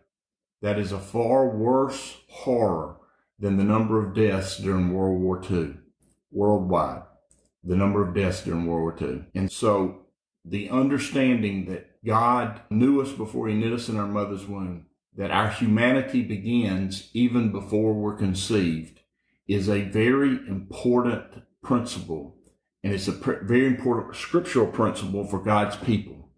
that 0.67 0.79
is 0.79 0.91
a 0.91 0.99
far 0.99 1.49
worse 1.49 2.17
horror 2.29 2.97
than 3.39 3.57
the 3.57 3.65
number 3.65 4.05
of 4.05 4.15
deaths 4.15 4.59
during 4.59 4.93
World 4.93 5.21
War 5.21 5.41
II 5.49 5.75
worldwide. 6.33 7.03
The 7.63 7.77
number 7.77 8.07
of 8.07 8.15
deaths 8.15 8.43
during 8.43 8.67
World 8.67 8.99
War 9.01 9.11
II. 9.11 9.25
And 9.35 9.51
so 9.51 10.07
the 10.45 10.69
understanding 10.71 11.67
that 11.67 12.05
God 12.05 12.63
knew 12.69 13.01
us 13.01 13.13
before 13.13 13.49
he 13.49 13.55
knit 13.55 13.73
us 13.73 13.89
in 13.89 13.97
our 13.97 14.07
mother's 14.09 14.47
womb, 14.47 14.87
that 15.17 15.31
our 15.31 15.51
humanity 15.51 16.23
begins 16.23 17.11
even 17.15 17.53
before 17.53 17.95
we're 17.95 18.17
conceived 18.17 19.01
is 19.47 19.69
a 19.69 19.83
very 19.83 20.31
important 20.49 21.43
principle 21.63 22.37
and 22.83 22.93
it's 22.93 23.09
a 23.09 23.13
pr- 23.13 23.43
very 23.43 23.67
important 23.67 24.15
scriptural 24.15 24.67
principle 24.67 25.27
for 25.27 25.41
God's 25.41 25.77
people. 25.77 26.31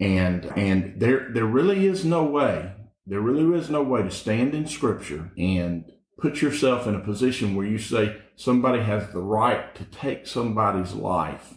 And 0.00 0.46
and 0.56 0.98
there 1.00 1.28
there 1.32 1.46
really 1.46 1.86
is 1.86 2.04
no 2.04 2.24
way, 2.24 2.72
there 3.06 3.20
really 3.20 3.58
is 3.58 3.70
no 3.70 3.82
way 3.82 4.02
to 4.02 4.10
stand 4.10 4.54
in 4.54 4.66
Scripture 4.66 5.32
and 5.36 5.84
put 6.18 6.40
yourself 6.40 6.86
in 6.86 6.94
a 6.94 7.00
position 7.00 7.54
where 7.54 7.66
you 7.66 7.78
say 7.78 8.16
somebody 8.36 8.82
has 8.82 9.12
the 9.12 9.20
right 9.20 9.74
to 9.74 9.84
take 9.84 10.26
somebody's 10.26 10.92
life 10.92 11.54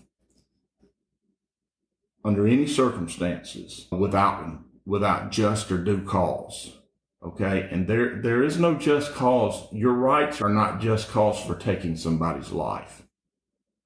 under 2.23 2.47
any 2.47 2.65
circumstances 2.65 3.87
without 3.91 4.59
without 4.85 5.31
just 5.31 5.71
or 5.71 5.77
due 5.77 6.03
cause. 6.03 6.77
Okay. 7.23 7.67
And 7.71 7.87
there, 7.87 8.21
there 8.21 8.43
is 8.43 8.59
no 8.59 8.75
just 8.75 9.13
cause. 9.13 9.67
Your 9.71 9.93
rights 9.93 10.41
are 10.41 10.49
not 10.49 10.79
just 10.79 11.09
cause 11.09 11.41
for 11.41 11.55
taking 11.55 11.95
somebody's 11.97 12.51
life. 12.51 13.03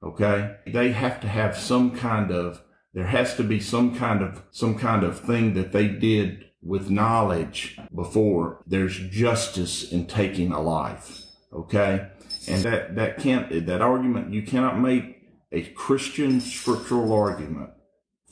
Okay. 0.03 0.57
They 0.67 0.91
have 0.91 1.21
to 1.21 1.27
have 1.27 1.57
some 1.57 1.95
kind 1.95 2.31
of, 2.31 2.61
there 2.93 3.07
has 3.07 3.35
to 3.35 3.43
be 3.43 3.59
some 3.59 3.95
kind 3.95 4.21
of, 4.21 4.43
some 4.51 4.77
kind 4.77 5.03
of 5.03 5.19
thing 5.19 5.53
that 5.53 5.71
they 5.71 5.87
did 5.87 6.45
with 6.61 6.89
knowledge 6.89 7.77
before 7.93 8.63
there's 8.67 8.99
justice 9.09 9.91
in 9.91 10.05
taking 10.05 10.51
a 10.51 10.61
life. 10.61 11.23
Okay. 11.53 12.07
And 12.47 12.63
that, 12.63 12.95
that 12.95 13.19
can't, 13.19 13.65
that 13.65 13.81
argument, 13.81 14.33
you 14.33 14.43
cannot 14.43 14.79
make 14.79 15.23
a 15.51 15.63
Christian 15.63 16.39
scriptural 16.39 17.13
argument 17.13 17.71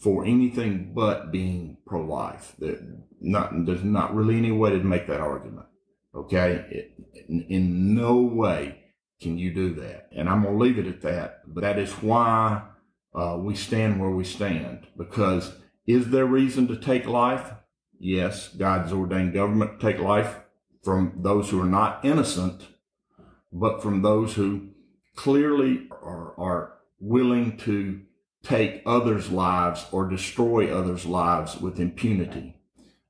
for 0.01 0.25
anything 0.25 0.91
but 0.93 1.31
being 1.31 1.77
pro-life. 1.85 2.55
There, 2.59 2.77
not, 3.19 3.65
there's 3.65 3.83
not 3.83 4.15
really 4.15 4.37
any 4.37 4.51
way 4.51 4.71
to 4.71 4.79
make 4.79 5.07
that 5.07 5.21
argument. 5.21 5.65
Okay. 6.15 6.65
It, 6.69 6.93
in, 7.27 7.45
in 7.49 7.95
no 7.95 8.17
way 8.21 8.83
can 9.21 9.37
you 9.37 9.53
do 9.53 9.73
that? 9.75 10.09
And 10.15 10.29
I'm 10.29 10.43
going 10.43 10.57
to 10.57 10.63
leave 10.63 10.77
it 10.77 10.87
at 10.87 11.01
that. 11.01 11.41
But 11.47 11.61
that 11.61 11.79
is 11.79 11.91
why 11.93 12.61
uh, 13.15 13.37
we 13.39 13.55
stand 13.55 13.99
where 13.99 14.11
we 14.11 14.23
stand. 14.23 14.85
Because 14.95 15.53
is 15.87 16.09
there 16.09 16.25
reason 16.25 16.67
to 16.67 16.75
take 16.75 17.07
life? 17.07 17.51
Yes, 17.99 18.49
God's 18.49 18.93
ordained 18.93 19.33
government 19.33 19.79
take 19.79 19.99
life 19.99 20.37
from 20.83 21.13
those 21.17 21.49
who 21.49 21.61
are 21.61 21.65
not 21.65 22.05
innocent, 22.05 22.67
but 23.51 23.81
from 23.81 24.01
those 24.01 24.35
who 24.35 24.69
clearly 25.15 25.87
are, 25.91 26.33
are 26.37 26.73
willing 26.99 27.57
to 27.57 28.01
take 28.43 28.81
others' 28.85 29.29
lives 29.29 29.85
or 29.91 30.07
destroy 30.07 30.73
others' 30.73 31.05
lives 31.05 31.59
with 31.59 31.79
impunity, 31.79 32.55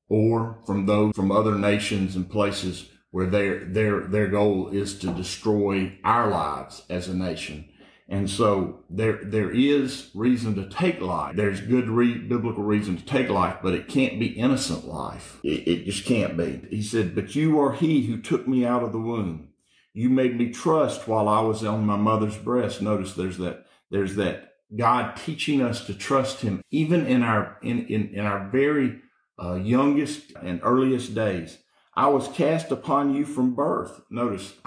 or 0.09 0.59
from 0.65 0.85
those 0.85 1.13
from 1.15 1.31
other 1.31 1.55
nations 1.55 2.15
and 2.15 2.29
places 2.29 2.89
where 3.11 3.27
their 3.27 3.65
their 3.65 4.01
their 4.01 4.27
goal 4.27 4.69
is 4.69 4.97
to 4.99 5.07
destroy 5.13 5.97
our 6.03 6.29
lives 6.29 6.83
as 6.89 7.07
a 7.07 7.15
nation. 7.15 7.69
And 8.09 8.29
so 8.29 8.83
there 8.89 9.19
there 9.21 9.51
is 9.51 10.11
reason 10.15 10.55
to 10.55 10.69
take 10.69 11.01
life. 11.01 11.35
There's 11.35 11.59
good 11.59 11.89
re- 11.89 12.17
biblical 12.17 12.63
reason 12.63 12.95
to 12.95 13.05
take 13.05 13.29
life, 13.29 13.57
but 13.61 13.73
it 13.73 13.89
can't 13.89 14.17
be 14.17 14.27
innocent 14.27 14.87
life. 14.87 15.39
It, 15.43 15.67
it 15.67 15.85
just 15.85 16.05
can't 16.05 16.37
be. 16.37 16.61
He 16.69 16.81
said, 16.81 17.15
"But 17.15 17.35
you 17.35 17.59
are 17.59 17.73
He 17.73 18.05
who 18.05 18.21
took 18.21 18.47
me 18.47 18.65
out 18.65 18.83
of 18.83 18.93
the 18.93 18.99
womb. 18.99 19.49
You 19.93 20.09
made 20.09 20.37
me 20.37 20.51
trust 20.51 21.07
while 21.07 21.27
I 21.27 21.41
was 21.41 21.65
on 21.65 21.85
my 21.85 21.97
mother's 21.97 22.37
breast." 22.37 22.81
Notice 22.81 23.13
there's 23.13 23.39
that 23.39 23.65
there's 23.91 24.15
that 24.15 24.53
God 24.73 25.17
teaching 25.17 25.61
us 25.61 25.85
to 25.87 25.93
trust 25.93 26.41
Him 26.41 26.61
even 26.71 27.05
in 27.05 27.23
our 27.23 27.57
in 27.61 27.87
in, 27.87 28.09
in 28.13 28.25
our 28.25 28.47
very 28.49 29.01
uh, 29.37 29.55
youngest 29.55 30.31
and 30.41 30.61
earliest 30.63 31.13
days. 31.13 31.57
I 31.93 32.07
was 32.07 32.27
cast 32.29 32.71
upon 32.71 33.15
you 33.15 33.25
from 33.25 33.55
birth. 33.55 34.01
Notice, 34.09 34.53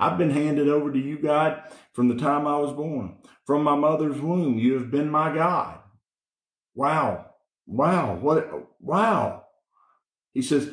I've 0.00 0.18
been 0.18 0.30
handed 0.30 0.68
over 0.68 0.90
to 0.90 0.98
you, 0.98 1.18
God, 1.18 1.62
from 1.92 2.08
the 2.08 2.16
time 2.16 2.46
I 2.46 2.56
was 2.58 2.72
born. 2.72 3.18
From 3.46 3.62
my 3.62 3.76
mother's 3.76 4.20
womb, 4.20 4.58
you 4.58 4.74
have 4.74 4.90
been 4.90 5.10
my 5.10 5.34
God. 5.34 5.78
Wow. 6.74 7.26
Wow. 7.66 8.16
What? 8.16 8.50
Wow. 8.80 9.44
He 10.32 10.42
says, 10.42 10.70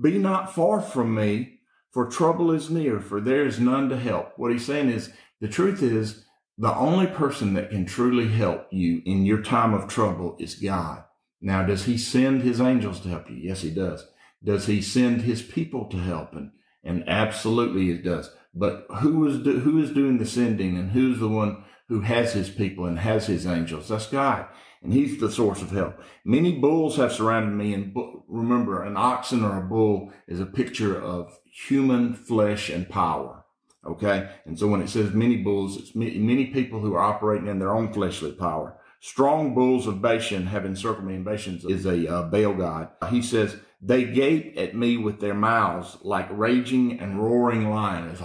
be 0.00 0.18
not 0.18 0.54
far 0.54 0.80
from 0.80 1.14
me, 1.14 1.60
for 1.92 2.06
trouble 2.06 2.50
is 2.50 2.70
near, 2.70 3.00
for 3.00 3.20
there 3.20 3.46
is 3.46 3.60
none 3.60 3.88
to 3.90 3.96
help. 3.96 4.32
What 4.36 4.50
he's 4.50 4.66
saying 4.66 4.90
is, 4.90 5.12
the 5.40 5.48
truth 5.48 5.82
is, 5.82 6.24
the 6.58 6.74
only 6.74 7.06
person 7.06 7.54
that 7.54 7.70
can 7.70 7.86
truly 7.86 8.28
help 8.28 8.66
you 8.72 9.02
in 9.04 9.24
your 9.24 9.42
time 9.42 9.74
of 9.74 9.88
trouble 9.88 10.36
is 10.38 10.54
God. 10.54 11.04
Now, 11.40 11.64
does 11.64 11.84
he 11.84 11.98
send 11.98 12.42
his 12.42 12.60
angels 12.60 13.00
to 13.00 13.08
help 13.08 13.28
you? 13.30 13.36
Yes, 13.36 13.60
he 13.60 13.70
does. 13.70 14.06
Does 14.42 14.66
he 14.66 14.80
send 14.80 15.22
his 15.22 15.42
people 15.42 15.86
to 15.86 15.98
help? 15.98 16.32
And, 16.32 16.52
and 16.82 17.08
absolutely 17.08 17.86
he 17.86 17.98
does. 17.98 18.30
But 18.54 18.86
who 19.00 19.26
is, 19.26 19.38
do, 19.38 19.60
who 19.60 19.82
is 19.82 19.90
doing 19.90 20.18
the 20.18 20.26
sending 20.26 20.76
and 20.76 20.92
who's 20.92 21.18
the 21.18 21.28
one 21.28 21.64
who 21.88 22.00
has 22.00 22.32
his 22.32 22.48
people 22.48 22.86
and 22.86 22.98
has 22.98 23.26
his 23.26 23.46
angels? 23.46 23.88
That's 23.88 24.06
God. 24.06 24.46
And 24.82 24.92
he's 24.92 25.18
the 25.18 25.30
source 25.30 25.62
of 25.62 25.70
help. 25.70 25.98
Many 26.24 26.52
bulls 26.58 26.96
have 26.96 27.12
surrounded 27.12 27.56
me. 27.56 27.74
And 27.74 27.96
remember, 28.28 28.82
an 28.82 28.96
oxen 28.96 29.42
or 29.42 29.58
a 29.58 29.62
bull 29.62 30.12
is 30.28 30.40
a 30.40 30.46
picture 30.46 31.00
of 31.00 31.38
human 31.50 32.14
flesh 32.14 32.68
and 32.68 32.88
power. 32.88 33.44
Okay. 33.86 34.30
And 34.44 34.58
so 34.58 34.68
when 34.68 34.82
it 34.82 34.88
says 34.88 35.12
many 35.12 35.38
bulls, 35.38 35.76
it's 35.76 35.94
many 35.94 36.46
people 36.46 36.80
who 36.80 36.94
are 36.94 37.02
operating 37.02 37.48
in 37.48 37.58
their 37.58 37.74
own 37.74 37.92
fleshly 37.92 38.32
power. 38.32 38.78
Strong 39.04 39.54
bulls 39.54 39.86
of 39.86 40.00
Bashan 40.00 40.46
have 40.46 40.64
encircled 40.64 41.04
me. 41.04 41.16
And 41.16 41.26
Bashan 41.26 41.60
is 41.68 41.84
a 41.84 42.10
uh, 42.10 42.22
Baal 42.22 42.54
god. 42.54 42.88
He 43.10 43.20
says, 43.20 43.58
they 43.78 44.04
gape 44.04 44.54
at 44.56 44.74
me 44.74 44.96
with 44.96 45.20
their 45.20 45.34
mouths 45.34 45.98
like 46.00 46.26
raging 46.30 46.98
and 46.98 47.22
roaring 47.22 47.68
lions. 47.68 48.18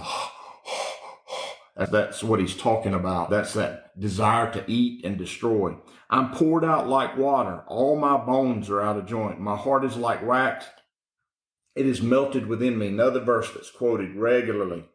That's 1.76 2.22
what 2.22 2.40
he's 2.40 2.56
talking 2.56 2.94
about. 2.94 3.28
That's 3.28 3.52
that 3.52 4.00
desire 4.00 4.50
to 4.54 4.64
eat 4.66 5.04
and 5.04 5.18
destroy. 5.18 5.76
I'm 6.08 6.30
poured 6.30 6.64
out 6.64 6.88
like 6.88 7.14
water. 7.14 7.62
All 7.66 7.96
my 7.96 8.16
bones 8.16 8.70
are 8.70 8.80
out 8.80 8.96
of 8.96 9.04
joint. 9.04 9.38
My 9.38 9.56
heart 9.56 9.84
is 9.84 9.98
like 9.98 10.26
wax. 10.26 10.64
It 11.76 11.84
is 11.84 12.00
melted 12.00 12.46
within 12.46 12.78
me. 12.78 12.86
Another 12.86 13.20
verse 13.20 13.52
that's 13.52 13.70
quoted 13.70 14.16
regularly. 14.16 14.86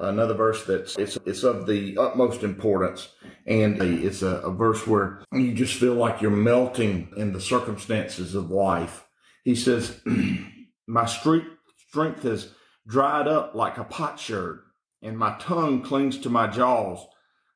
Another 0.00 0.34
verse 0.34 0.64
that's 0.64 0.96
it's 0.96 1.18
it's 1.26 1.42
of 1.42 1.66
the 1.66 1.96
utmost 1.98 2.42
importance, 2.42 3.08
and 3.46 3.80
it's 3.80 4.22
a, 4.22 4.36
a 4.38 4.50
verse 4.50 4.86
where 4.86 5.22
you 5.32 5.52
just 5.52 5.74
feel 5.74 5.94
like 5.94 6.22
you're 6.22 6.30
melting 6.30 7.12
in 7.16 7.32
the 7.32 7.40
circumstances 7.40 8.34
of 8.34 8.50
life 8.50 9.06
he 9.44 9.54
says, 9.54 10.00
My 10.86 11.06
strength 11.06 12.22
has 12.22 12.52
dried 12.86 13.28
up 13.28 13.54
like 13.54 13.78
a 13.78 13.84
potsherd, 13.84 14.60
and 15.02 15.16
my 15.16 15.36
tongue 15.38 15.82
clings 15.82 16.18
to 16.18 16.30
my 16.30 16.46
jaws. 16.46 17.06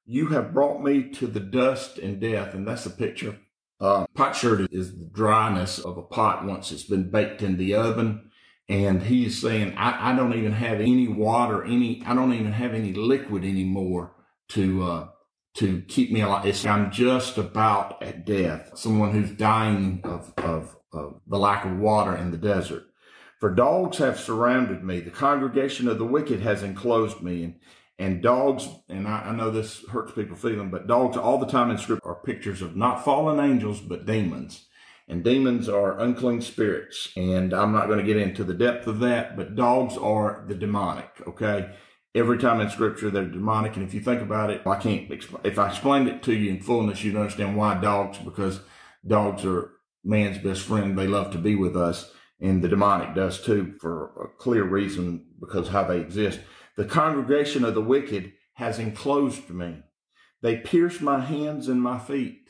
You 0.06 0.28
have 0.28 0.52
brought 0.52 0.82
me 0.82 1.10
to 1.10 1.26
the 1.26 1.40
dust 1.40 1.98
and 1.98 2.20
death. 2.20 2.54
And 2.54 2.66
that's 2.68 2.86
a 2.86 2.90
picture. 2.90 3.38
Uh, 3.80 4.06
potsherd 4.14 4.68
is 4.70 4.96
the 4.96 5.06
dryness 5.06 5.78
of 5.78 5.96
a 5.96 6.02
pot 6.02 6.44
once 6.44 6.70
it's 6.70 6.84
been 6.84 7.10
baked 7.10 7.42
in 7.42 7.56
the 7.56 7.74
oven. 7.74 8.30
And 8.68 9.02
he's 9.02 9.40
saying, 9.40 9.74
I, 9.76 10.12
I 10.12 10.16
don't 10.16 10.34
even 10.34 10.52
have 10.52 10.80
any 10.80 11.06
water, 11.06 11.64
any, 11.64 12.02
I 12.06 12.14
don't 12.14 12.32
even 12.32 12.52
have 12.52 12.72
any 12.72 12.92
liquid 12.94 13.44
anymore 13.44 14.14
to, 14.50 14.82
uh, 14.82 15.08
to 15.56 15.82
keep 15.82 16.10
me 16.10 16.22
alive. 16.22 16.46
It's, 16.46 16.64
I'm 16.64 16.90
just 16.90 17.36
about 17.36 18.02
at 18.02 18.24
death. 18.24 18.72
Someone 18.74 19.12
who's 19.12 19.30
dying 19.32 20.00
of, 20.04 20.32
of, 20.38 20.76
of 20.92 21.20
the 21.26 21.38
lack 21.38 21.66
of 21.66 21.78
water 21.78 22.16
in 22.16 22.30
the 22.30 22.38
desert. 22.38 22.84
For 23.38 23.50
dogs 23.50 23.98
have 23.98 24.18
surrounded 24.18 24.82
me. 24.82 25.00
The 25.00 25.10
congregation 25.10 25.86
of 25.86 25.98
the 25.98 26.06
wicked 26.06 26.40
has 26.40 26.62
enclosed 26.62 27.20
me. 27.20 27.44
And, 27.44 27.54
and 27.98 28.22
dogs, 28.22 28.68
and 28.88 29.06
I, 29.06 29.24
I 29.26 29.34
know 29.34 29.50
this 29.50 29.84
hurts 29.90 30.12
people 30.12 30.36
feeling, 30.36 30.70
but 30.70 30.86
dogs 30.86 31.16
all 31.16 31.38
the 31.38 31.46
time 31.46 31.70
in 31.70 31.76
scripture 31.76 32.08
are 32.08 32.22
pictures 32.24 32.62
of 32.62 32.76
not 32.76 33.04
fallen 33.04 33.38
angels, 33.38 33.80
but 33.80 34.06
demons. 34.06 34.66
And 35.06 35.22
demons 35.22 35.68
are 35.68 35.98
unclean 35.98 36.40
spirits. 36.40 37.10
And 37.16 37.52
I'm 37.52 37.72
not 37.72 37.86
going 37.86 37.98
to 37.98 38.04
get 38.04 38.16
into 38.16 38.42
the 38.42 38.54
depth 38.54 38.86
of 38.86 39.00
that, 39.00 39.36
but 39.36 39.54
dogs 39.54 39.96
are 39.96 40.44
the 40.48 40.54
demonic. 40.54 41.10
Okay 41.26 41.70
every 42.14 42.38
time 42.38 42.60
in 42.60 42.70
scripture 42.70 43.10
they're 43.10 43.24
demonic. 43.24 43.76
And 43.76 43.84
if 43.84 43.92
you 43.92 44.00
think 44.00 44.22
about 44.22 44.50
it, 44.50 44.66
I 44.66 44.76
can't, 44.76 45.10
if 45.44 45.58
I 45.58 45.68
explained 45.68 46.08
it 46.08 46.22
to 46.24 46.32
you 46.32 46.50
in 46.50 46.60
fullness, 46.60 47.02
you'd 47.02 47.16
understand 47.16 47.56
why 47.56 47.74
dogs, 47.80 48.18
because 48.18 48.60
dogs 49.06 49.44
are 49.44 49.72
man's 50.04 50.38
best 50.38 50.62
friend. 50.62 50.96
They 50.96 51.06
love 51.06 51.32
to 51.32 51.38
be 51.38 51.54
with 51.54 51.76
us. 51.76 52.12
And 52.40 52.62
the 52.62 52.68
demonic 52.68 53.14
does 53.14 53.40
too 53.40 53.74
for 53.80 54.12
a 54.22 54.42
clear 54.42 54.64
reason 54.64 55.26
because 55.40 55.68
how 55.68 55.84
they 55.84 56.00
exist. 56.00 56.40
The 56.76 56.84
congregation 56.84 57.64
of 57.64 57.74
the 57.74 57.80
wicked 57.80 58.32
has 58.54 58.78
enclosed 58.78 59.48
me. 59.50 59.82
They 60.42 60.56
pierce 60.58 61.00
my 61.00 61.20
hands 61.20 61.68
and 61.68 61.80
my 61.80 61.98
feet. 61.98 62.42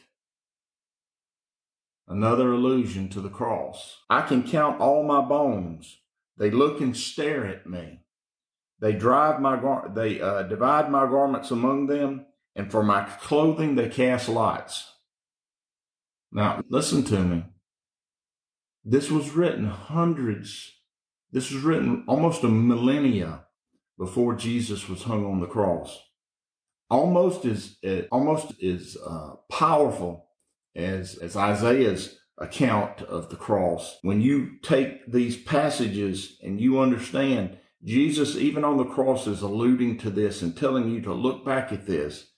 Another 2.06 2.52
allusion 2.52 3.08
to 3.10 3.20
the 3.20 3.30
cross. 3.30 4.02
I 4.10 4.22
can 4.22 4.42
count 4.42 4.80
all 4.80 5.04
my 5.04 5.22
bones. 5.22 6.00
They 6.36 6.50
look 6.50 6.80
and 6.80 6.96
stare 6.96 7.46
at 7.46 7.66
me. 7.66 8.00
They 8.80 8.92
drive 8.92 9.40
my 9.40 9.56
gar- 9.56 9.90
they 9.94 10.20
uh, 10.20 10.42
divide 10.42 10.90
my 10.90 11.06
garments 11.06 11.50
among 11.50 11.86
them, 11.86 12.26
and 12.54 12.70
for 12.70 12.82
my 12.82 13.04
clothing 13.04 13.74
they 13.74 13.88
cast 13.88 14.28
lots. 14.28 14.92
Now 16.30 16.62
listen 16.68 17.04
to 17.04 17.20
me. 17.20 17.44
This 18.84 19.10
was 19.10 19.30
written 19.30 19.66
hundreds. 19.66 20.72
This 21.32 21.50
was 21.50 21.62
written 21.62 22.04
almost 22.06 22.44
a 22.44 22.48
millennia 22.48 23.44
before 23.96 24.34
Jesus 24.34 24.88
was 24.88 25.04
hung 25.04 25.24
on 25.24 25.40
the 25.40 25.46
cross. 25.46 26.02
Almost 26.90 27.46
as 27.46 27.76
uh, 27.86 28.02
almost 28.12 28.62
as 28.62 28.96
uh, 29.04 29.36
powerful 29.50 30.26
as 30.74 31.16
as 31.16 31.36
Isaiah's 31.36 32.18
account 32.38 33.02
of 33.02 33.30
the 33.30 33.36
cross. 33.36 33.98
When 34.02 34.20
you 34.20 34.58
take 34.62 35.10
these 35.10 35.36
passages 35.36 36.36
and 36.42 36.60
you 36.60 36.80
understand 36.80 37.58
Jesus, 37.84 38.36
even 38.36 38.64
on 38.64 38.78
the 38.78 38.84
cross, 38.84 39.26
is 39.26 39.42
alluding 39.42 39.98
to 39.98 40.10
this 40.10 40.42
and 40.42 40.56
telling 40.56 40.90
you 40.90 41.00
to 41.02 41.12
look 41.12 41.44
back 41.44 41.70
at 41.70 41.86
this. 41.86 42.30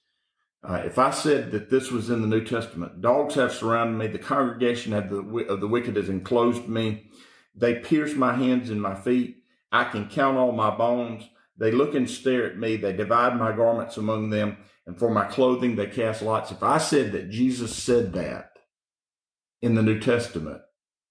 Uh, 0.62 0.82
if 0.84 0.98
I 0.98 1.10
said 1.10 1.52
that 1.52 1.70
this 1.70 1.92
was 1.92 2.10
in 2.10 2.20
the 2.20 2.26
New 2.26 2.44
Testament, 2.44 3.00
dogs 3.00 3.36
have 3.36 3.52
surrounded 3.52 3.96
me, 3.96 4.08
the 4.08 4.18
congregation 4.18 4.92
of 4.92 5.08
the, 5.08 5.18
of 5.48 5.60
the 5.60 5.68
wicked 5.68 5.94
has 5.94 6.08
enclosed 6.08 6.66
me. 6.66 7.08
They 7.54 7.76
pierce 7.76 8.14
my 8.14 8.34
hands 8.34 8.70
and 8.70 8.82
my 8.82 8.96
feet. 8.96 9.44
I 9.70 9.84
can 9.84 10.08
count 10.08 10.36
all 10.36 10.52
my 10.52 10.76
bones. 10.76 11.28
They 11.58 11.70
look 11.70 11.94
and 11.94 12.08
stare 12.08 12.46
at 12.46 12.58
me. 12.58 12.76
They 12.76 12.92
divide 12.92 13.38
my 13.38 13.52
garments 13.52 13.96
among 13.96 14.30
them. 14.30 14.58
And 14.86 14.98
for 14.98 15.10
my 15.10 15.24
clothing, 15.24 15.76
they 15.76 15.86
cast 15.86 16.22
lots. 16.22 16.52
If 16.52 16.62
I 16.62 16.78
said 16.78 17.12
that 17.12 17.30
Jesus 17.30 17.74
said 17.74 18.12
that 18.12 18.50
in 19.62 19.74
the 19.74 19.82
New 19.82 19.98
Testament, 19.98 20.60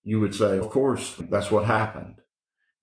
you 0.04 0.20
would 0.20 0.36
say, 0.36 0.58
of 0.58 0.70
course, 0.70 1.16
that's 1.30 1.52
what 1.52 1.66
happened. 1.66 2.22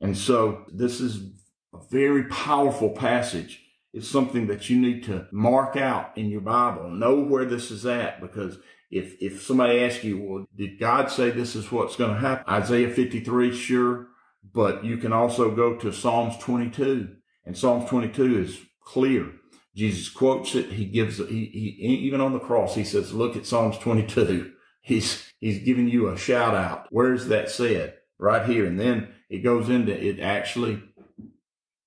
And 0.01 0.17
so 0.17 0.65
this 0.73 1.01
is 1.01 1.31
a 1.73 1.79
very 1.91 2.25
powerful 2.25 2.91
passage. 2.91 3.61
It's 3.95 4.09
something 4.09 4.49
that 4.49 4.69
you 4.69 4.79
need 4.79 5.05
to 5.05 5.29
mark 5.31 5.77
out 5.77 6.17
in 6.19 6.29
your 6.29 6.41
Bible. 6.41 6.91
Know 6.91 7.21
where 7.21 7.45
this 7.45 7.71
is 7.71 7.87
at 7.87 8.21
because 8.21 8.59
if, 8.91 9.17
if 9.23 9.43
somebody 9.43 9.81
asks 9.81 10.03
you, 10.03 10.21
well, 10.21 10.47
did 10.57 10.79
God 10.79 11.11
say 11.11 11.31
this 11.31 11.55
is 11.55 11.71
what's 11.71 11.97
going 11.97 12.13
to 12.13 12.21
happen? 12.21 12.53
Isaiah 12.53 12.91
53, 12.91 13.55
sure. 13.55 14.09
But 14.53 14.85
you 14.85 14.97
can 14.97 15.13
also 15.13 15.55
go 15.55 15.77
to 15.77 15.93
Psalms 15.93 16.37
22 16.39 17.17
and 17.45 17.57
Psalms 17.57 17.89
22 17.89 18.41
is 18.41 18.59
clear. 18.85 19.33
Jesus 19.75 20.09
quotes 20.09 20.55
it. 20.55 20.73
He 20.73 20.85
gives, 20.85 21.19
he, 21.19 21.25
he, 21.47 21.99
even 22.05 22.21
on 22.21 22.33
the 22.33 22.39
cross, 22.39 22.75
he 22.75 22.85
says, 22.85 23.13
look 23.13 23.37
at 23.37 23.47
Psalms 23.47 23.79
22. 23.79 24.53
He's, 24.85 25.33
he's 25.39 25.63
giving 25.63 25.87
you 25.87 26.09
a 26.09 26.19
shout 26.19 26.57
out. 26.57 26.89
Where's 26.91 27.29
that 27.29 27.49
said? 27.49 27.95
Right 28.19 28.45
here. 28.51 28.67
And 28.67 28.81
then 28.81 29.15
it 29.31 29.45
goes 29.45 29.69
into, 29.69 29.93
it 29.93 30.19
actually 30.19 30.83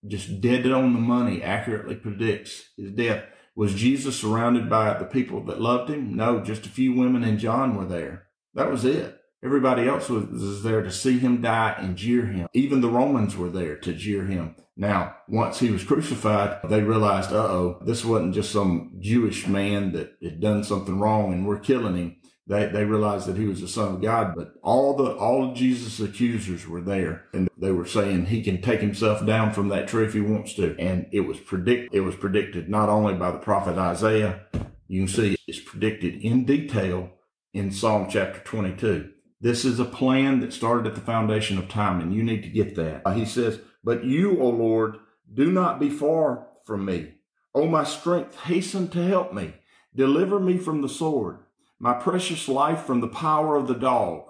just 0.08 0.40
dead 0.40 0.66
on 0.72 0.94
the 0.94 1.00
money, 1.00 1.44
accurately 1.44 1.96
predicts 1.96 2.70
his 2.78 2.92
death. 2.92 3.26
Was 3.54 3.76
Jesus 3.76 4.18
surrounded 4.18 4.70
by 4.70 4.98
the 4.98 5.04
people 5.04 5.44
that 5.46 5.60
loved 5.60 5.90
him? 5.90 6.16
No, 6.16 6.42
just 6.42 6.66
a 6.66 6.70
few 6.70 6.94
women 6.94 7.26
and 7.26 7.38
John 7.38 7.76
were 7.76 7.84
there. 7.84 8.28
That 8.54 8.72
was 8.72 8.86
it. 8.86 9.20
Everybody 9.44 9.88
else 9.88 10.08
was, 10.08 10.26
was 10.28 10.64
there 10.64 10.82
to 10.82 10.92
see 10.92 11.20
him 11.20 11.42
die 11.42 11.76
and 11.78 11.98
jeer 11.98 12.26
him. 12.26 12.48
Even 12.54 12.80
the 12.80 12.90
Romans 12.90 13.36
were 13.36 13.50
there 13.50 13.76
to 13.76 13.94
jeer 13.94 14.26
him. 14.26 14.56
Now, 14.78 15.16
once 15.30 15.60
he 15.60 15.72
was 15.72 15.84
crucified, 15.84 16.60
they 16.70 16.82
realized, 16.82 17.32
uh 17.32 17.36
oh, 17.36 17.80
this 17.86 18.04
wasn't 18.04 18.36
just 18.36 18.52
some 18.52 18.98
Jewish 19.00 19.48
man 19.48 19.94
that 19.94 20.16
had 20.22 20.42
done 20.42 20.64
something 20.64 21.00
wrong 21.00 21.32
and 21.34 21.48
we're 21.48 21.60
killing 21.60 21.96
him 21.96 22.18
they, 22.48 22.68
they 22.68 22.86
realized 22.86 23.26
that 23.28 23.38
he 23.38 23.48
was 23.48 23.62
the 23.62 23.68
son 23.68 23.96
of 23.96 24.02
God, 24.02 24.36
but 24.36 24.54
all 24.62 24.96
the, 24.96 25.16
all 25.16 25.50
of 25.50 25.56
Jesus' 25.56 26.00
accusers 26.00 26.68
were 26.68 26.82
there 26.82 27.26
and 27.34 27.50
they 27.58 27.72
were 27.72 27.88
saying 27.88 28.28
he 28.28 28.44
can 28.44 28.62
take 28.62 28.82
himself 28.82 29.26
down 29.26 29.52
from 29.52 29.70
that 29.70 29.88
tree 29.88 30.06
if 30.06 30.14
he 30.14 30.22
wants 30.22 30.54
to. 30.56 30.76
And 30.78 31.08
it 31.12 31.22
was 31.22 31.40
predict, 31.40 31.94
it 31.94 32.02
was 32.02 32.16
predicted 32.16 32.70
not 32.70 32.88
only 32.88 33.16
by 33.16 33.32
the 33.32 33.40
prophet 33.40 33.78
Isaiah, 33.78 34.42
you 34.88 35.02
can 35.02 35.08
see 35.08 35.38
it's 35.48 35.60
predicted 35.60 36.22
in 36.22 36.46
detail 36.46 37.10
in 37.52 37.72
Psalm 37.72 38.08
chapter 38.12 38.40
22. 38.42 39.12
This 39.42 39.66
is 39.66 39.80
a 39.80 39.86
plan 39.86 40.40
that 40.42 40.54
started 40.54 40.86
at 40.86 40.94
the 40.94 41.02
foundation 41.02 41.58
of 41.58 41.68
time 41.68 42.00
and 42.00 42.14
you 42.14 42.24
need 42.24 42.44
to 42.44 42.50
get 42.50 42.76
that. 42.76 43.02
Uh, 43.06 43.14
he 43.14 43.26
says, 43.26 43.60
but 43.86 44.04
you, 44.04 44.42
O 44.42 44.50
Lord, 44.50 44.98
do 45.34 45.50
not 45.52 45.80
be 45.80 45.90
far 45.90 46.48
from 46.66 46.84
me. 46.84 47.14
O 47.54 47.68
my 47.68 47.86
strength, 47.86 48.38
hasten 48.42 48.90
to 48.90 49.02
help 49.02 49.32
me. 49.32 49.54
Deliver 49.96 50.42
me 50.42 50.58
from 50.58 50.82
the 50.82 50.90
sword 50.90 51.40
my 51.80 51.94
precious 51.94 52.48
life 52.48 52.84
from 52.84 53.02
the 53.02 53.08
power 53.08 53.56
of 53.56 53.68
the 53.68 53.76
dog, 53.76 54.24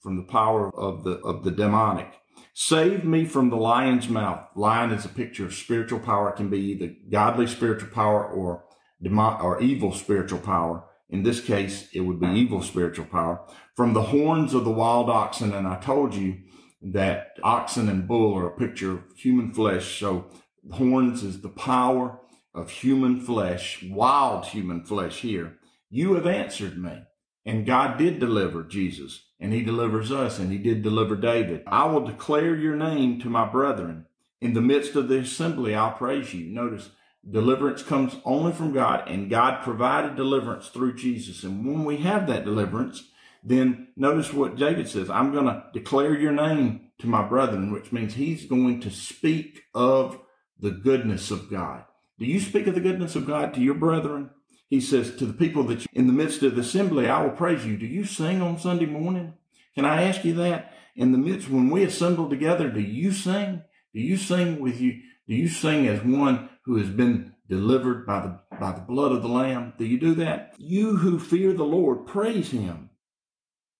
from 0.00 0.16
the 0.16 0.22
power 0.22 0.74
of 0.74 1.04
the, 1.04 1.12
of 1.18 1.44
the 1.44 1.50
demonic. 1.50 2.08
Save 2.54 3.04
me 3.04 3.24
from 3.24 3.50
the 3.50 3.56
lion's 3.56 4.08
mouth. 4.08 4.48
Lion 4.56 4.90
is 4.90 5.04
a 5.04 5.08
picture 5.08 5.44
of 5.44 5.54
spiritual 5.54 6.00
power. 6.00 6.30
It 6.30 6.36
can 6.36 6.48
be 6.48 6.58
either 6.58 6.94
godly 7.10 7.46
spiritual 7.46 7.90
power 7.90 8.26
or 8.26 8.64
demon, 9.02 9.40
or 9.40 9.60
evil 9.62 9.92
spiritual 9.92 10.40
power. 10.40 10.84
In 11.08 11.22
this 11.22 11.40
case, 11.40 11.88
it 11.92 12.00
would 12.00 12.20
be 12.20 12.26
evil 12.26 12.62
spiritual 12.62 13.04
power 13.04 13.40
from 13.76 13.92
the 13.92 14.02
horns 14.02 14.54
of 14.54 14.64
the 14.64 14.70
wild 14.70 15.10
oxen. 15.10 15.52
And 15.52 15.66
I 15.66 15.76
told 15.76 16.14
you 16.14 16.38
that 16.82 17.38
oxen 17.42 17.88
and 17.88 18.08
bull 18.08 18.36
are 18.36 18.48
a 18.48 18.56
picture 18.56 18.92
of 18.92 19.04
human 19.16 19.52
flesh. 19.52 19.98
So 19.98 20.26
horns 20.70 21.22
is 21.22 21.40
the 21.40 21.48
power 21.48 22.18
of 22.54 22.70
human 22.70 23.20
flesh, 23.20 23.84
wild 23.88 24.46
human 24.46 24.84
flesh 24.84 25.20
here. 25.20 25.58
You 25.90 26.14
have 26.14 26.26
answered 26.26 26.76
me. 26.76 27.02
And 27.44 27.66
God 27.66 27.98
did 27.98 28.20
deliver 28.20 28.62
Jesus, 28.62 29.26
and 29.40 29.52
he 29.52 29.62
delivers 29.62 30.12
us, 30.12 30.38
and 30.38 30.52
he 30.52 30.58
did 30.58 30.82
deliver 30.82 31.16
David. 31.16 31.64
I 31.66 31.86
will 31.86 32.04
declare 32.04 32.54
your 32.54 32.76
name 32.76 33.18
to 33.20 33.28
my 33.28 33.46
brethren. 33.48 34.06
In 34.40 34.54
the 34.54 34.60
midst 34.60 34.94
of 34.94 35.08
the 35.08 35.18
assembly, 35.18 35.74
I'll 35.74 35.92
praise 35.92 36.32
you. 36.32 36.46
Notice, 36.46 36.90
deliverance 37.28 37.82
comes 37.82 38.16
only 38.24 38.52
from 38.52 38.72
God, 38.72 39.08
and 39.08 39.28
God 39.28 39.62
provided 39.62 40.14
deliverance 40.14 40.68
through 40.68 40.94
Jesus. 40.94 41.42
And 41.42 41.66
when 41.66 41.84
we 41.84 41.96
have 41.98 42.28
that 42.28 42.44
deliverance, 42.44 43.10
then 43.42 43.88
notice 43.96 44.32
what 44.32 44.56
David 44.56 44.88
says 44.88 45.10
I'm 45.10 45.32
going 45.32 45.46
to 45.46 45.64
declare 45.72 46.18
your 46.18 46.32
name 46.32 46.90
to 46.98 47.06
my 47.06 47.26
brethren, 47.26 47.72
which 47.72 47.92
means 47.92 48.14
he's 48.14 48.46
going 48.46 48.80
to 48.80 48.90
speak 48.90 49.62
of 49.74 50.20
the 50.58 50.70
goodness 50.70 51.30
of 51.30 51.50
God. 51.50 51.84
Do 52.18 52.26
you 52.26 52.38
speak 52.38 52.68
of 52.68 52.74
the 52.74 52.80
goodness 52.80 53.16
of 53.16 53.26
God 53.26 53.52
to 53.54 53.60
your 53.60 53.74
brethren? 53.74 54.30
He 54.68 54.80
says 54.80 55.16
to 55.16 55.26
the 55.26 55.32
people 55.32 55.64
that 55.64 55.84
in 55.92 56.06
the 56.06 56.12
midst 56.12 56.42
of 56.42 56.54
the 56.54 56.60
assembly, 56.60 57.08
I 57.08 57.22
will 57.22 57.32
praise 57.32 57.66
you. 57.66 57.76
Do 57.76 57.86
you 57.86 58.04
sing 58.04 58.40
on 58.40 58.58
Sunday 58.58 58.86
morning? 58.86 59.34
Can 59.74 59.84
I 59.84 60.04
ask 60.04 60.24
you 60.24 60.34
that? 60.34 60.72
In 60.94 61.12
the 61.12 61.18
midst, 61.18 61.48
when 61.50 61.70
we 61.70 61.82
assemble 61.82 62.28
together, 62.28 62.70
do 62.70 62.80
you 62.80 63.12
sing? 63.12 63.62
Do 63.92 64.00
you 64.00 64.16
sing 64.16 64.60
with 64.60 64.80
you? 64.80 65.00
Do 65.26 65.34
you 65.34 65.48
sing 65.48 65.88
as 65.88 66.02
one 66.02 66.48
who 66.64 66.76
has 66.76 66.88
been 66.88 67.34
delivered 67.48 68.06
by 68.06 68.20
the, 68.20 68.38
by 68.58 68.72
the 68.72 68.80
blood 68.80 69.12
of 69.12 69.22
the 69.22 69.28
Lamb? 69.28 69.74
Do 69.78 69.84
you 69.84 69.98
do 69.98 70.14
that? 70.14 70.54
You 70.58 70.96
who 70.98 71.18
fear 71.18 71.52
the 71.52 71.64
Lord, 71.64 72.06
praise 72.06 72.50
him. 72.50 72.90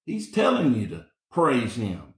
He's 0.04 0.30
telling 0.30 0.74
you 0.74 0.88
to 0.88 1.06
praise 1.30 1.76
him. 1.76 2.14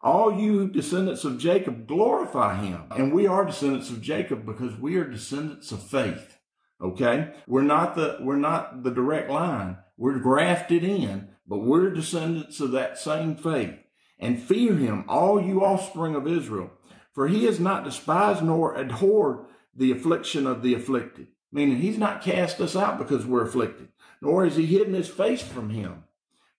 All 0.00 0.38
you 0.38 0.68
descendants 0.68 1.24
of 1.24 1.38
Jacob, 1.38 1.86
glorify 1.86 2.64
him. 2.64 2.84
And 2.90 3.12
we 3.12 3.26
are 3.26 3.44
descendants 3.44 3.88
of 3.90 4.02
Jacob 4.02 4.44
because 4.44 4.76
we 4.76 4.96
are 4.96 5.04
descendants 5.04 5.70
of 5.70 5.82
faith. 5.82 6.38
Okay. 6.80 7.32
We're 7.46 7.62
not 7.62 7.94
the, 7.94 8.18
we're 8.20 8.36
not 8.36 8.82
the 8.82 8.90
direct 8.90 9.30
line. 9.30 9.78
We're 9.96 10.18
grafted 10.18 10.82
in, 10.82 11.28
but 11.46 11.58
we're 11.58 11.90
descendants 11.90 12.58
of 12.60 12.72
that 12.72 12.98
same 12.98 13.36
faith 13.36 13.74
and 14.18 14.42
fear 14.42 14.74
him, 14.76 15.04
all 15.08 15.40
you 15.40 15.64
offspring 15.64 16.14
of 16.14 16.26
Israel. 16.26 16.70
For 17.12 17.28
he 17.28 17.44
has 17.44 17.60
not 17.60 17.84
despised 17.84 18.42
nor 18.42 18.74
abhorred 18.74 19.46
the 19.74 19.92
affliction 19.92 20.46
of 20.46 20.62
the 20.62 20.74
afflicted. 20.74 21.28
meaning 21.52 21.76
he's 21.76 21.98
not 21.98 22.22
cast 22.22 22.60
us 22.60 22.74
out 22.74 22.98
because 22.98 23.26
we're 23.26 23.44
afflicted, 23.46 23.88
nor 24.20 24.44
has 24.44 24.56
he 24.56 24.66
hidden 24.66 24.94
his 24.94 25.08
face 25.08 25.42
from 25.42 25.70
him. 25.70 26.04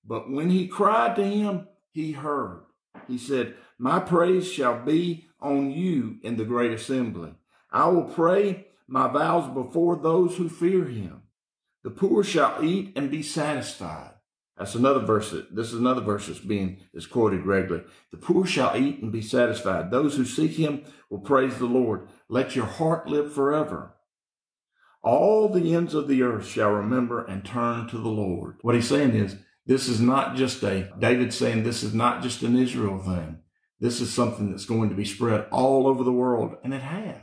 But 0.05 0.31
when 0.31 0.49
he 0.49 0.67
cried 0.67 1.15
to 1.15 1.23
him, 1.23 1.67
he 1.91 2.11
heard. 2.11 2.63
He 3.07 3.17
said, 3.17 3.55
My 3.77 3.99
praise 3.99 4.51
shall 4.51 4.83
be 4.83 5.27
on 5.39 5.71
you 5.71 6.17
in 6.23 6.37
the 6.37 6.45
great 6.45 6.71
assembly. 6.71 7.33
I 7.71 7.87
will 7.87 8.05
pray 8.05 8.67
my 8.87 9.07
vows 9.07 9.53
before 9.53 9.95
those 9.95 10.35
who 10.35 10.49
fear 10.49 10.85
him. 10.85 11.23
The 11.83 11.89
poor 11.89 12.23
shall 12.23 12.63
eat 12.63 12.93
and 12.95 13.11
be 13.11 13.23
satisfied. 13.23 14.11
That's 14.57 14.75
another 14.75 14.99
verse. 14.99 15.31
That, 15.31 15.55
this 15.55 15.67
is 15.67 15.79
another 15.79 16.01
verse 16.01 16.27
that's 16.27 16.39
being 16.39 16.77
is 16.93 17.07
quoted 17.07 17.45
regularly. 17.45 17.85
The 18.11 18.17
poor 18.17 18.45
shall 18.45 18.77
eat 18.77 19.01
and 19.01 19.11
be 19.11 19.21
satisfied. 19.21 19.89
Those 19.89 20.15
who 20.15 20.25
seek 20.25 20.51
him 20.51 20.83
will 21.09 21.19
praise 21.19 21.57
the 21.57 21.65
Lord. 21.65 22.07
Let 22.29 22.55
your 22.55 22.65
heart 22.65 23.07
live 23.07 23.33
forever. 23.33 23.95
All 25.01 25.49
the 25.49 25.75
ends 25.75 25.93
of 25.93 26.07
the 26.07 26.21
earth 26.21 26.47
shall 26.47 26.71
remember 26.71 27.25
and 27.25 27.43
turn 27.43 27.87
to 27.89 27.97
the 27.97 28.09
Lord. 28.09 28.57
What 28.61 28.75
he's 28.75 28.87
saying 28.87 29.15
is, 29.15 29.35
this 29.65 29.87
is 29.87 30.01
not 30.01 30.35
just 30.35 30.61
a, 30.63 30.91
David 30.99 31.33
saying 31.33 31.63
this 31.63 31.83
is 31.83 31.93
not 31.93 32.21
just 32.21 32.41
an 32.41 32.57
Israel 32.57 32.99
thing. 32.99 33.39
This 33.79 34.01
is 34.01 34.13
something 34.13 34.51
that's 34.51 34.65
going 34.65 34.89
to 34.89 34.95
be 34.95 35.05
spread 35.05 35.45
all 35.51 35.87
over 35.87 36.03
the 36.03 36.11
world. 36.11 36.55
And 36.63 36.73
it 36.73 36.81
has. 36.81 37.21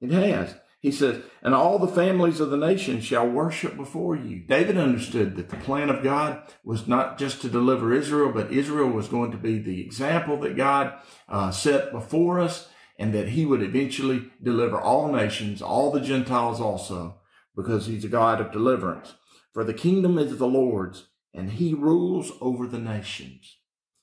It 0.00 0.10
has. 0.10 0.54
He 0.80 0.92
says, 0.92 1.22
and 1.42 1.54
all 1.54 1.78
the 1.78 1.88
families 1.88 2.38
of 2.38 2.50
the 2.50 2.56
nation 2.56 3.00
shall 3.00 3.28
worship 3.28 3.76
before 3.76 4.14
you. 4.14 4.44
David 4.46 4.76
understood 4.76 5.34
that 5.34 5.48
the 5.48 5.56
plan 5.56 5.90
of 5.90 6.04
God 6.04 6.40
was 6.62 6.86
not 6.86 7.18
just 7.18 7.42
to 7.42 7.48
deliver 7.48 7.92
Israel, 7.92 8.32
but 8.32 8.52
Israel 8.52 8.88
was 8.88 9.08
going 9.08 9.32
to 9.32 9.36
be 9.36 9.58
the 9.58 9.80
example 9.80 10.38
that 10.40 10.56
God 10.56 10.94
uh, 11.28 11.50
set 11.50 11.90
before 11.90 12.38
us 12.38 12.68
and 12.96 13.12
that 13.12 13.30
he 13.30 13.44
would 13.44 13.62
eventually 13.62 14.30
deliver 14.40 14.80
all 14.80 15.10
nations, 15.10 15.60
all 15.60 15.90
the 15.90 16.00
Gentiles 16.00 16.60
also, 16.60 17.18
because 17.56 17.86
he's 17.86 18.04
a 18.04 18.08
God 18.08 18.40
of 18.40 18.52
deliverance. 18.52 19.14
For 19.52 19.64
the 19.64 19.74
kingdom 19.74 20.16
is 20.16 20.38
the 20.38 20.46
Lord's 20.46 21.07
and 21.34 21.52
he 21.52 21.74
rules 21.74 22.32
over 22.40 22.66
the 22.66 22.78
nations. 22.78 23.56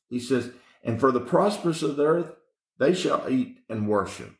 He 0.09 0.19
says, 0.19 0.51
and 0.83 0.99
for 0.99 1.11
the 1.11 1.19
prosperous 1.19 1.81
of 1.81 1.95
the 1.95 2.05
earth, 2.05 2.31
they 2.77 2.93
shall 2.93 3.29
eat 3.29 3.59
and 3.69 3.87
worship 3.87 4.35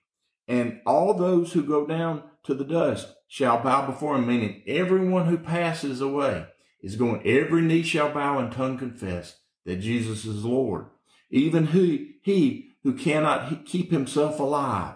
and 0.48 0.82
all 0.86 1.14
those 1.14 1.54
who 1.54 1.64
go 1.64 1.86
down 1.86 2.24
to 2.44 2.54
the 2.54 2.64
dust 2.64 3.14
shall 3.28 3.62
bow 3.62 3.86
before 3.86 4.16
him, 4.16 4.28
meaning 4.28 4.62
everyone 4.68 5.26
who 5.26 5.38
passes 5.38 6.02
away 6.02 6.46
is 6.82 6.96
going, 6.96 7.26
every 7.26 7.62
knee 7.62 7.82
shall 7.82 8.14
bow 8.14 8.38
and 8.38 8.52
tongue 8.52 8.78
confess 8.78 9.40
that 9.66 9.78
Jesus 9.78 10.26
is 10.26 10.46
Lord. 10.46 10.86
Even 11.32 11.68
he, 11.68 12.18
he 12.22 12.70
who 12.84 12.94
cannot 12.94 13.66
keep 13.66 13.92
himself 13.92 14.40
alive. 14.40 14.96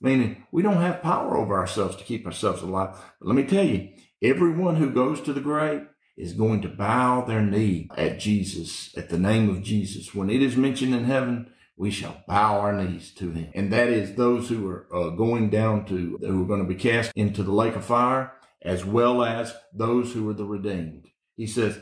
Meaning 0.00 0.44
we 0.50 0.62
don't 0.62 0.80
have 0.80 1.02
power 1.02 1.36
over 1.36 1.56
ourselves 1.58 1.96
to 1.96 2.04
keep 2.04 2.24
ourselves 2.24 2.62
alive. 2.62 2.96
But 3.18 3.28
let 3.28 3.36
me 3.36 3.44
tell 3.44 3.64
you, 3.64 3.90
everyone 4.22 4.76
who 4.76 4.90
goes 4.90 5.20
to 5.22 5.32
the 5.32 5.40
grave 5.40 5.86
is 6.16 6.32
going 6.32 6.62
to 6.62 6.68
bow 6.68 7.22
their 7.22 7.42
knee 7.42 7.88
at 7.96 8.18
Jesus, 8.18 8.96
at 8.96 9.08
the 9.08 9.18
name 9.18 9.50
of 9.50 9.62
Jesus. 9.62 10.14
When 10.14 10.30
it 10.30 10.42
is 10.42 10.56
mentioned 10.56 10.94
in 10.94 11.04
heaven, 11.04 11.50
we 11.76 11.90
shall 11.90 12.22
bow 12.26 12.60
our 12.60 12.72
knees 12.72 13.12
to 13.14 13.30
him. 13.30 13.50
And 13.54 13.72
that 13.72 13.88
is 13.88 14.14
those 14.14 14.48
who 14.48 14.68
are 14.68 14.86
uh, 14.94 15.10
going 15.10 15.50
down 15.50 15.84
to, 15.86 16.18
who 16.20 16.42
are 16.42 16.46
going 16.46 16.62
to 16.62 16.68
be 16.68 16.74
cast 16.74 17.12
into 17.14 17.42
the 17.42 17.52
lake 17.52 17.76
of 17.76 17.84
fire, 17.84 18.32
as 18.62 18.84
well 18.84 19.22
as 19.22 19.54
those 19.72 20.12
who 20.12 20.28
are 20.30 20.34
the 20.34 20.46
redeemed. 20.46 21.08
He 21.36 21.46
says, 21.46 21.78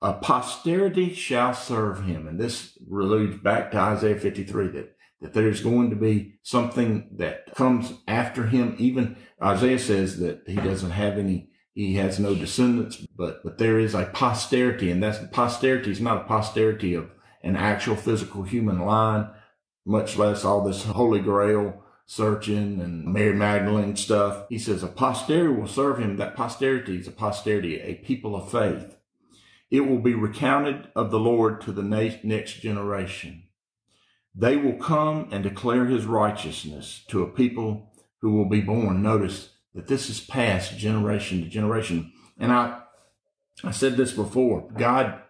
a 0.00 0.12
posterity 0.12 1.12
shall 1.12 1.54
serve 1.54 2.04
him. 2.04 2.28
And 2.28 2.38
this 2.38 2.78
alludes 2.90 3.42
back 3.42 3.72
to 3.72 3.78
Isaiah 3.78 4.18
53 4.18 4.68
that, 4.68 4.96
that 5.20 5.32
there's 5.32 5.62
going 5.62 5.90
to 5.90 5.96
be 5.96 6.38
something 6.42 7.08
that 7.16 7.54
comes 7.54 7.92
after 8.06 8.46
him. 8.46 8.76
Even 8.78 9.16
Isaiah 9.42 9.78
says 9.78 10.18
that 10.20 10.42
he 10.46 10.56
doesn't 10.56 10.92
have 10.92 11.18
any, 11.18 11.50
he 11.78 11.94
has 11.94 12.18
no 12.18 12.34
descendants, 12.34 12.96
but, 12.96 13.40
but 13.44 13.58
there 13.58 13.78
is 13.78 13.94
a 13.94 14.06
posterity 14.06 14.90
and 14.90 15.00
that's 15.00 15.20
posterity 15.30 15.92
is 15.92 16.00
not 16.00 16.22
a 16.22 16.24
posterity 16.24 16.92
of 16.92 17.08
an 17.44 17.54
actual 17.54 17.94
physical 17.94 18.42
human 18.42 18.80
line 18.80 19.28
much 19.86 20.18
less 20.18 20.44
all 20.44 20.64
this 20.64 20.84
Holy 20.84 21.20
Grail 21.20 21.80
searching 22.04 22.80
and 22.80 23.04
Mary 23.04 23.32
Magdalene 23.32 23.94
stuff. 23.94 24.46
He 24.48 24.58
says 24.58 24.82
a 24.82 24.88
posterity 24.88 25.54
will 25.54 25.68
serve 25.68 26.00
him. 26.00 26.16
That 26.16 26.34
posterity 26.34 26.96
is 26.96 27.06
a 27.06 27.12
posterity, 27.12 27.80
a 27.80 27.94
people 27.94 28.34
of 28.34 28.50
faith. 28.50 28.96
It 29.70 29.82
will 29.82 30.00
be 30.00 30.14
recounted 30.14 30.88
of 30.96 31.12
the 31.12 31.20
Lord 31.20 31.60
to 31.60 31.70
the 31.70 31.84
next 31.84 32.60
generation. 32.60 33.44
They 34.34 34.56
will 34.56 34.78
come 34.78 35.28
and 35.30 35.44
declare 35.44 35.84
his 35.84 36.06
righteousness 36.06 37.04
to 37.10 37.22
a 37.22 37.30
people 37.30 37.92
who 38.20 38.32
will 38.32 38.48
be 38.48 38.62
born. 38.62 39.00
Notice 39.00 39.50
that 39.78 39.86
this 39.86 40.10
is 40.10 40.18
passed 40.18 40.76
generation 40.76 41.40
to 41.40 41.48
generation. 41.48 42.12
And 42.36 42.50
I, 42.50 42.80
I 43.62 43.70
said 43.70 43.96
this 43.96 44.10
before. 44.10 44.68
God 44.76 45.22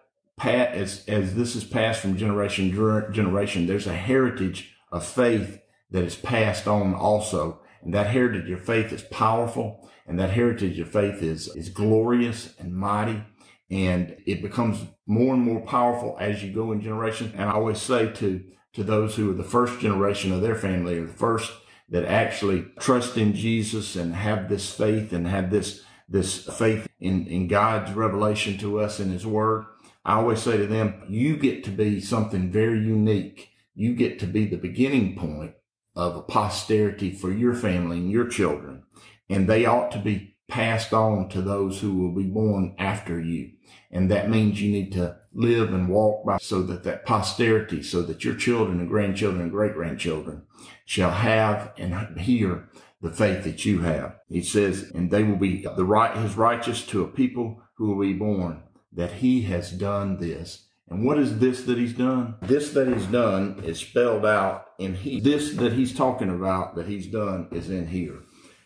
as 0.47 1.03
as 1.07 1.35
this 1.35 1.55
is 1.55 1.63
passed 1.63 2.01
from 2.01 2.17
generation 2.17 2.71
to 2.71 3.11
generation, 3.11 3.67
there's 3.67 3.85
a 3.85 3.93
heritage 3.93 4.73
of 4.91 5.05
faith 5.05 5.61
that 5.91 6.03
is 6.03 6.15
passed 6.15 6.67
on 6.67 6.95
also, 6.95 7.61
and 7.83 7.93
that 7.93 8.07
heritage 8.07 8.49
of 8.49 8.65
faith 8.65 8.91
is 8.91 9.03
powerful, 9.03 9.87
and 10.07 10.19
that 10.19 10.31
heritage 10.31 10.79
of 10.79 10.89
faith 10.89 11.21
is 11.21 11.47
is 11.55 11.69
glorious 11.69 12.55
and 12.57 12.75
mighty, 12.75 13.23
and 13.69 14.17
it 14.25 14.41
becomes 14.41 14.79
more 15.05 15.35
and 15.35 15.43
more 15.43 15.61
powerful 15.61 16.17
as 16.19 16.43
you 16.43 16.51
go 16.51 16.71
in 16.71 16.81
generation. 16.81 17.33
And 17.35 17.49
I 17.49 17.53
always 17.53 17.79
say 17.79 18.11
to 18.13 18.43
to 18.73 18.83
those 18.83 19.15
who 19.15 19.29
are 19.29 19.35
the 19.35 19.43
first 19.43 19.79
generation 19.79 20.31
of 20.31 20.41
their 20.41 20.55
family, 20.55 20.97
or 20.97 21.05
the 21.05 21.13
first 21.13 21.51
that 21.89 22.05
actually 22.05 22.65
trust 22.79 23.17
in 23.17 23.33
Jesus 23.33 23.95
and 23.95 24.13
have 24.13 24.49
this 24.49 24.73
faith 24.73 25.13
and 25.13 25.27
have 25.27 25.49
this 25.49 25.83
this 26.07 26.45
faith 26.57 26.87
in, 26.99 27.27
in 27.27 27.47
God's 27.47 27.91
revelation 27.91 28.57
to 28.57 28.79
us 28.79 28.99
in 28.99 29.11
his 29.11 29.27
word 29.27 29.65
I 30.05 30.15
always 30.15 30.41
say 30.41 30.57
to 30.57 30.65
them, 30.65 31.03
you 31.07 31.37
get 31.37 31.63
to 31.65 31.69
be 31.69 31.99
something 31.99 32.51
very 32.51 32.79
unique. 32.79 33.49
You 33.75 33.95
get 33.95 34.17
to 34.19 34.25
be 34.25 34.45
the 34.45 34.57
beginning 34.57 35.15
point 35.15 35.53
of 35.95 36.15
a 36.15 36.21
posterity 36.21 37.11
for 37.11 37.31
your 37.31 37.53
family 37.53 37.97
and 37.97 38.11
your 38.11 38.27
children. 38.27 38.83
And 39.29 39.47
they 39.47 39.65
ought 39.65 39.91
to 39.91 39.99
be 39.99 40.35
passed 40.47 40.93
on 40.93 41.29
to 41.29 41.41
those 41.41 41.79
who 41.79 41.95
will 41.95 42.11
be 42.11 42.27
born 42.27 42.75
after 42.79 43.21
you. 43.21 43.51
And 43.91 44.09
that 44.11 44.29
means 44.29 44.61
you 44.61 44.71
need 44.71 44.91
to 44.93 45.17
live 45.33 45.73
and 45.73 45.89
walk 45.89 46.25
by 46.25 46.37
so 46.37 46.61
that 46.63 46.83
that 46.83 47.05
posterity, 47.05 47.81
so 47.81 48.01
that 48.03 48.23
your 48.23 48.35
children 48.35 48.79
and 48.79 48.89
grandchildren 48.89 49.41
and 49.41 49.51
great 49.51 49.73
grandchildren 49.73 50.43
shall 50.85 51.11
have 51.11 51.73
and 51.77 52.19
hear 52.19 52.69
the 53.01 53.11
faith 53.11 53.43
that 53.43 53.65
you 53.65 53.81
have. 53.81 54.15
He 54.27 54.41
says, 54.41 54.91
and 54.93 55.09
they 55.09 55.23
will 55.23 55.37
be 55.37 55.63
the 55.63 55.85
right, 55.85 56.15
his 56.17 56.35
righteous 56.35 56.85
to 56.87 57.03
a 57.03 57.07
people 57.07 57.63
who 57.75 57.95
will 57.95 58.05
be 58.05 58.13
born 58.13 58.63
that 58.91 59.13
he 59.13 59.43
has 59.43 59.71
done 59.71 60.17
this. 60.17 60.65
And 60.89 61.05
what 61.05 61.19
is 61.19 61.39
this 61.39 61.63
that 61.63 61.77
he's 61.77 61.93
done? 61.93 62.35
This 62.41 62.71
that 62.71 62.87
he's 62.87 63.05
done 63.05 63.61
is 63.63 63.79
spelled 63.79 64.25
out 64.25 64.65
in 64.79 64.95
he. 64.95 65.19
This 65.19 65.53
that 65.55 65.73
he's 65.73 65.95
talking 65.95 66.29
about 66.29 66.75
that 66.75 66.87
he's 66.87 67.07
done 67.07 67.47
is 67.51 67.69
in 67.69 67.87
here. 67.87 68.19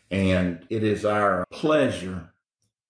And 0.09 0.65
it 0.69 0.83
is 0.83 1.05
our 1.05 1.45
pleasure 1.51 2.32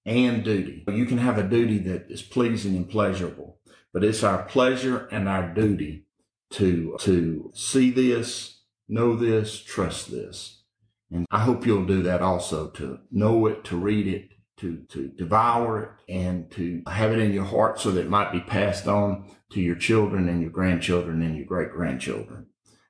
and 0.06 0.44
duty. 0.44 0.84
You 0.88 1.06
can 1.06 1.18
have 1.18 1.38
a 1.38 1.44
duty 1.44 1.78
that 1.80 2.10
is 2.10 2.22
pleasing 2.22 2.76
and 2.76 2.90
pleasurable, 2.90 3.60
but 3.94 4.04
it's 4.04 4.24
our 4.24 4.44
pleasure 4.44 5.08
and 5.12 5.30
our 5.30 5.54
duty 5.54 6.06
to, 6.52 6.98
to 7.02 7.52
see 7.54 7.90
this, 7.90 8.62
know 8.88 9.16
this, 9.16 9.62
trust 9.62 10.12
this. 10.12 10.64
And 11.12 11.26
I 11.32 11.40
hope 11.40 11.66
you'll 11.66 11.86
do 11.86 12.02
that 12.04 12.22
also 12.22 12.70
to 12.72 13.00
know 13.12 13.46
it, 13.48 13.64
to 13.66 13.78
read 13.78 14.08
it, 14.08 14.30
to, 14.58 14.84
to 14.90 15.10
devour 15.10 15.84
it 15.84 16.14
and 16.14 16.50
to 16.52 16.84
have 16.88 17.12
it 17.12 17.20
in 17.20 17.34
your 17.34 17.46
heart 17.46 17.80
so 17.80 17.92
that 17.92 18.02
it 18.02 18.10
might 18.10 18.32
be 18.32 18.40
passed 18.40 18.88
on 18.88 19.30
to 19.52 19.62
your 19.62 19.76
children 19.76 20.28
and 20.28 20.42
your 20.42 20.52
grandchildren 20.52 21.22
and 21.22 21.36
your 21.36 21.46
great 21.46 21.72
grandchildren. 21.72 22.48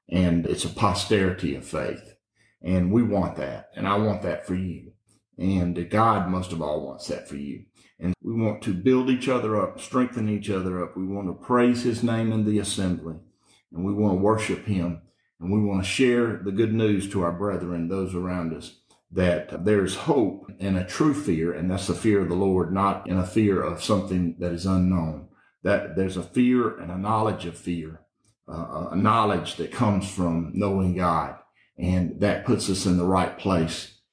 And 0.10 0.46
it's 0.46 0.66
a 0.66 0.70
posterity 0.70 1.56
of 1.56 1.66
faith. 1.66 2.16
And 2.62 2.92
we 2.92 3.04
want 3.04 3.36
that. 3.38 3.70
And 3.76 3.88
I 3.88 3.98
want 3.98 4.22
that 4.22 4.48
for 4.48 4.56
you. 4.56 4.93
And 5.38 5.90
God 5.90 6.30
most 6.30 6.52
of 6.52 6.62
all 6.62 6.86
wants 6.86 7.08
that 7.08 7.28
for 7.28 7.36
you. 7.36 7.66
And 8.00 8.14
we 8.22 8.34
want 8.34 8.62
to 8.64 8.74
build 8.74 9.10
each 9.10 9.28
other 9.28 9.62
up, 9.62 9.80
strengthen 9.80 10.30
each 10.30 10.50
other 10.50 10.84
up. 10.84 10.96
We 10.96 11.06
want 11.06 11.28
to 11.28 11.46
praise 11.46 11.84
his 11.84 12.04
name 12.04 12.32
in 12.32 12.46
the 12.46 12.60
assembly 12.60 13.16
and 13.72 13.84
we 13.84 13.94
want 13.94 14.18
to 14.18 14.22
worship 14.22 14.66
him 14.66 15.02
and 15.40 15.52
we 15.52 15.60
want 15.60 15.84
to 15.84 15.90
share 15.90 16.42
the 16.44 16.52
good 16.52 16.74
news 16.74 17.10
to 17.10 17.22
our 17.24 17.32
brethren, 17.32 17.88
those 17.88 18.14
around 18.14 18.54
us 18.54 18.80
that 19.14 19.64
there's 19.64 19.96
hope 19.96 20.52
and 20.60 20.76
a 20.76 20.84
true 20.84 21.14
fear, 21.14 21.54
and 21.54 21.70
that's 21.70 21.88
the 21.88 21.94
fear 21.94 22.22
of 22.22 22.30
the 22.30 22.36
Lord, 22.36 22.74
not 22.74 23.08
in 23.08 23.18
a 23.18 23.26
fear 23.26 23.62
of 23.62 23.84
something 23.84 24.36
that 24.40 24.52
is 24.52 24.66
unknown. 24.66 25.28
That 25.62 25.96
there's 25.96 26.18
a 26.18 26.24
fear 26.24 26.78
and 26.78 26.92
a 26.92 26.98
knowledge 26.98 27.46
of 27.46 27.56
fear, 27.56 28.02
uh, 28.52 28.88
a 28.92 28.96
knowledge 28.96 29.56
that 29.58 29.72
comes 29.72 30.10
from 30.10 30.52
knowing 30.56 30.96
God, 30.96 31.36
and 31.78 32.20
that 32.22 32.46
puts 32.46 32.70
us 32.70 32.86
in 32.86 32.98
the 32.98 33.06
right 33.06 33.38
place 33.38 33.93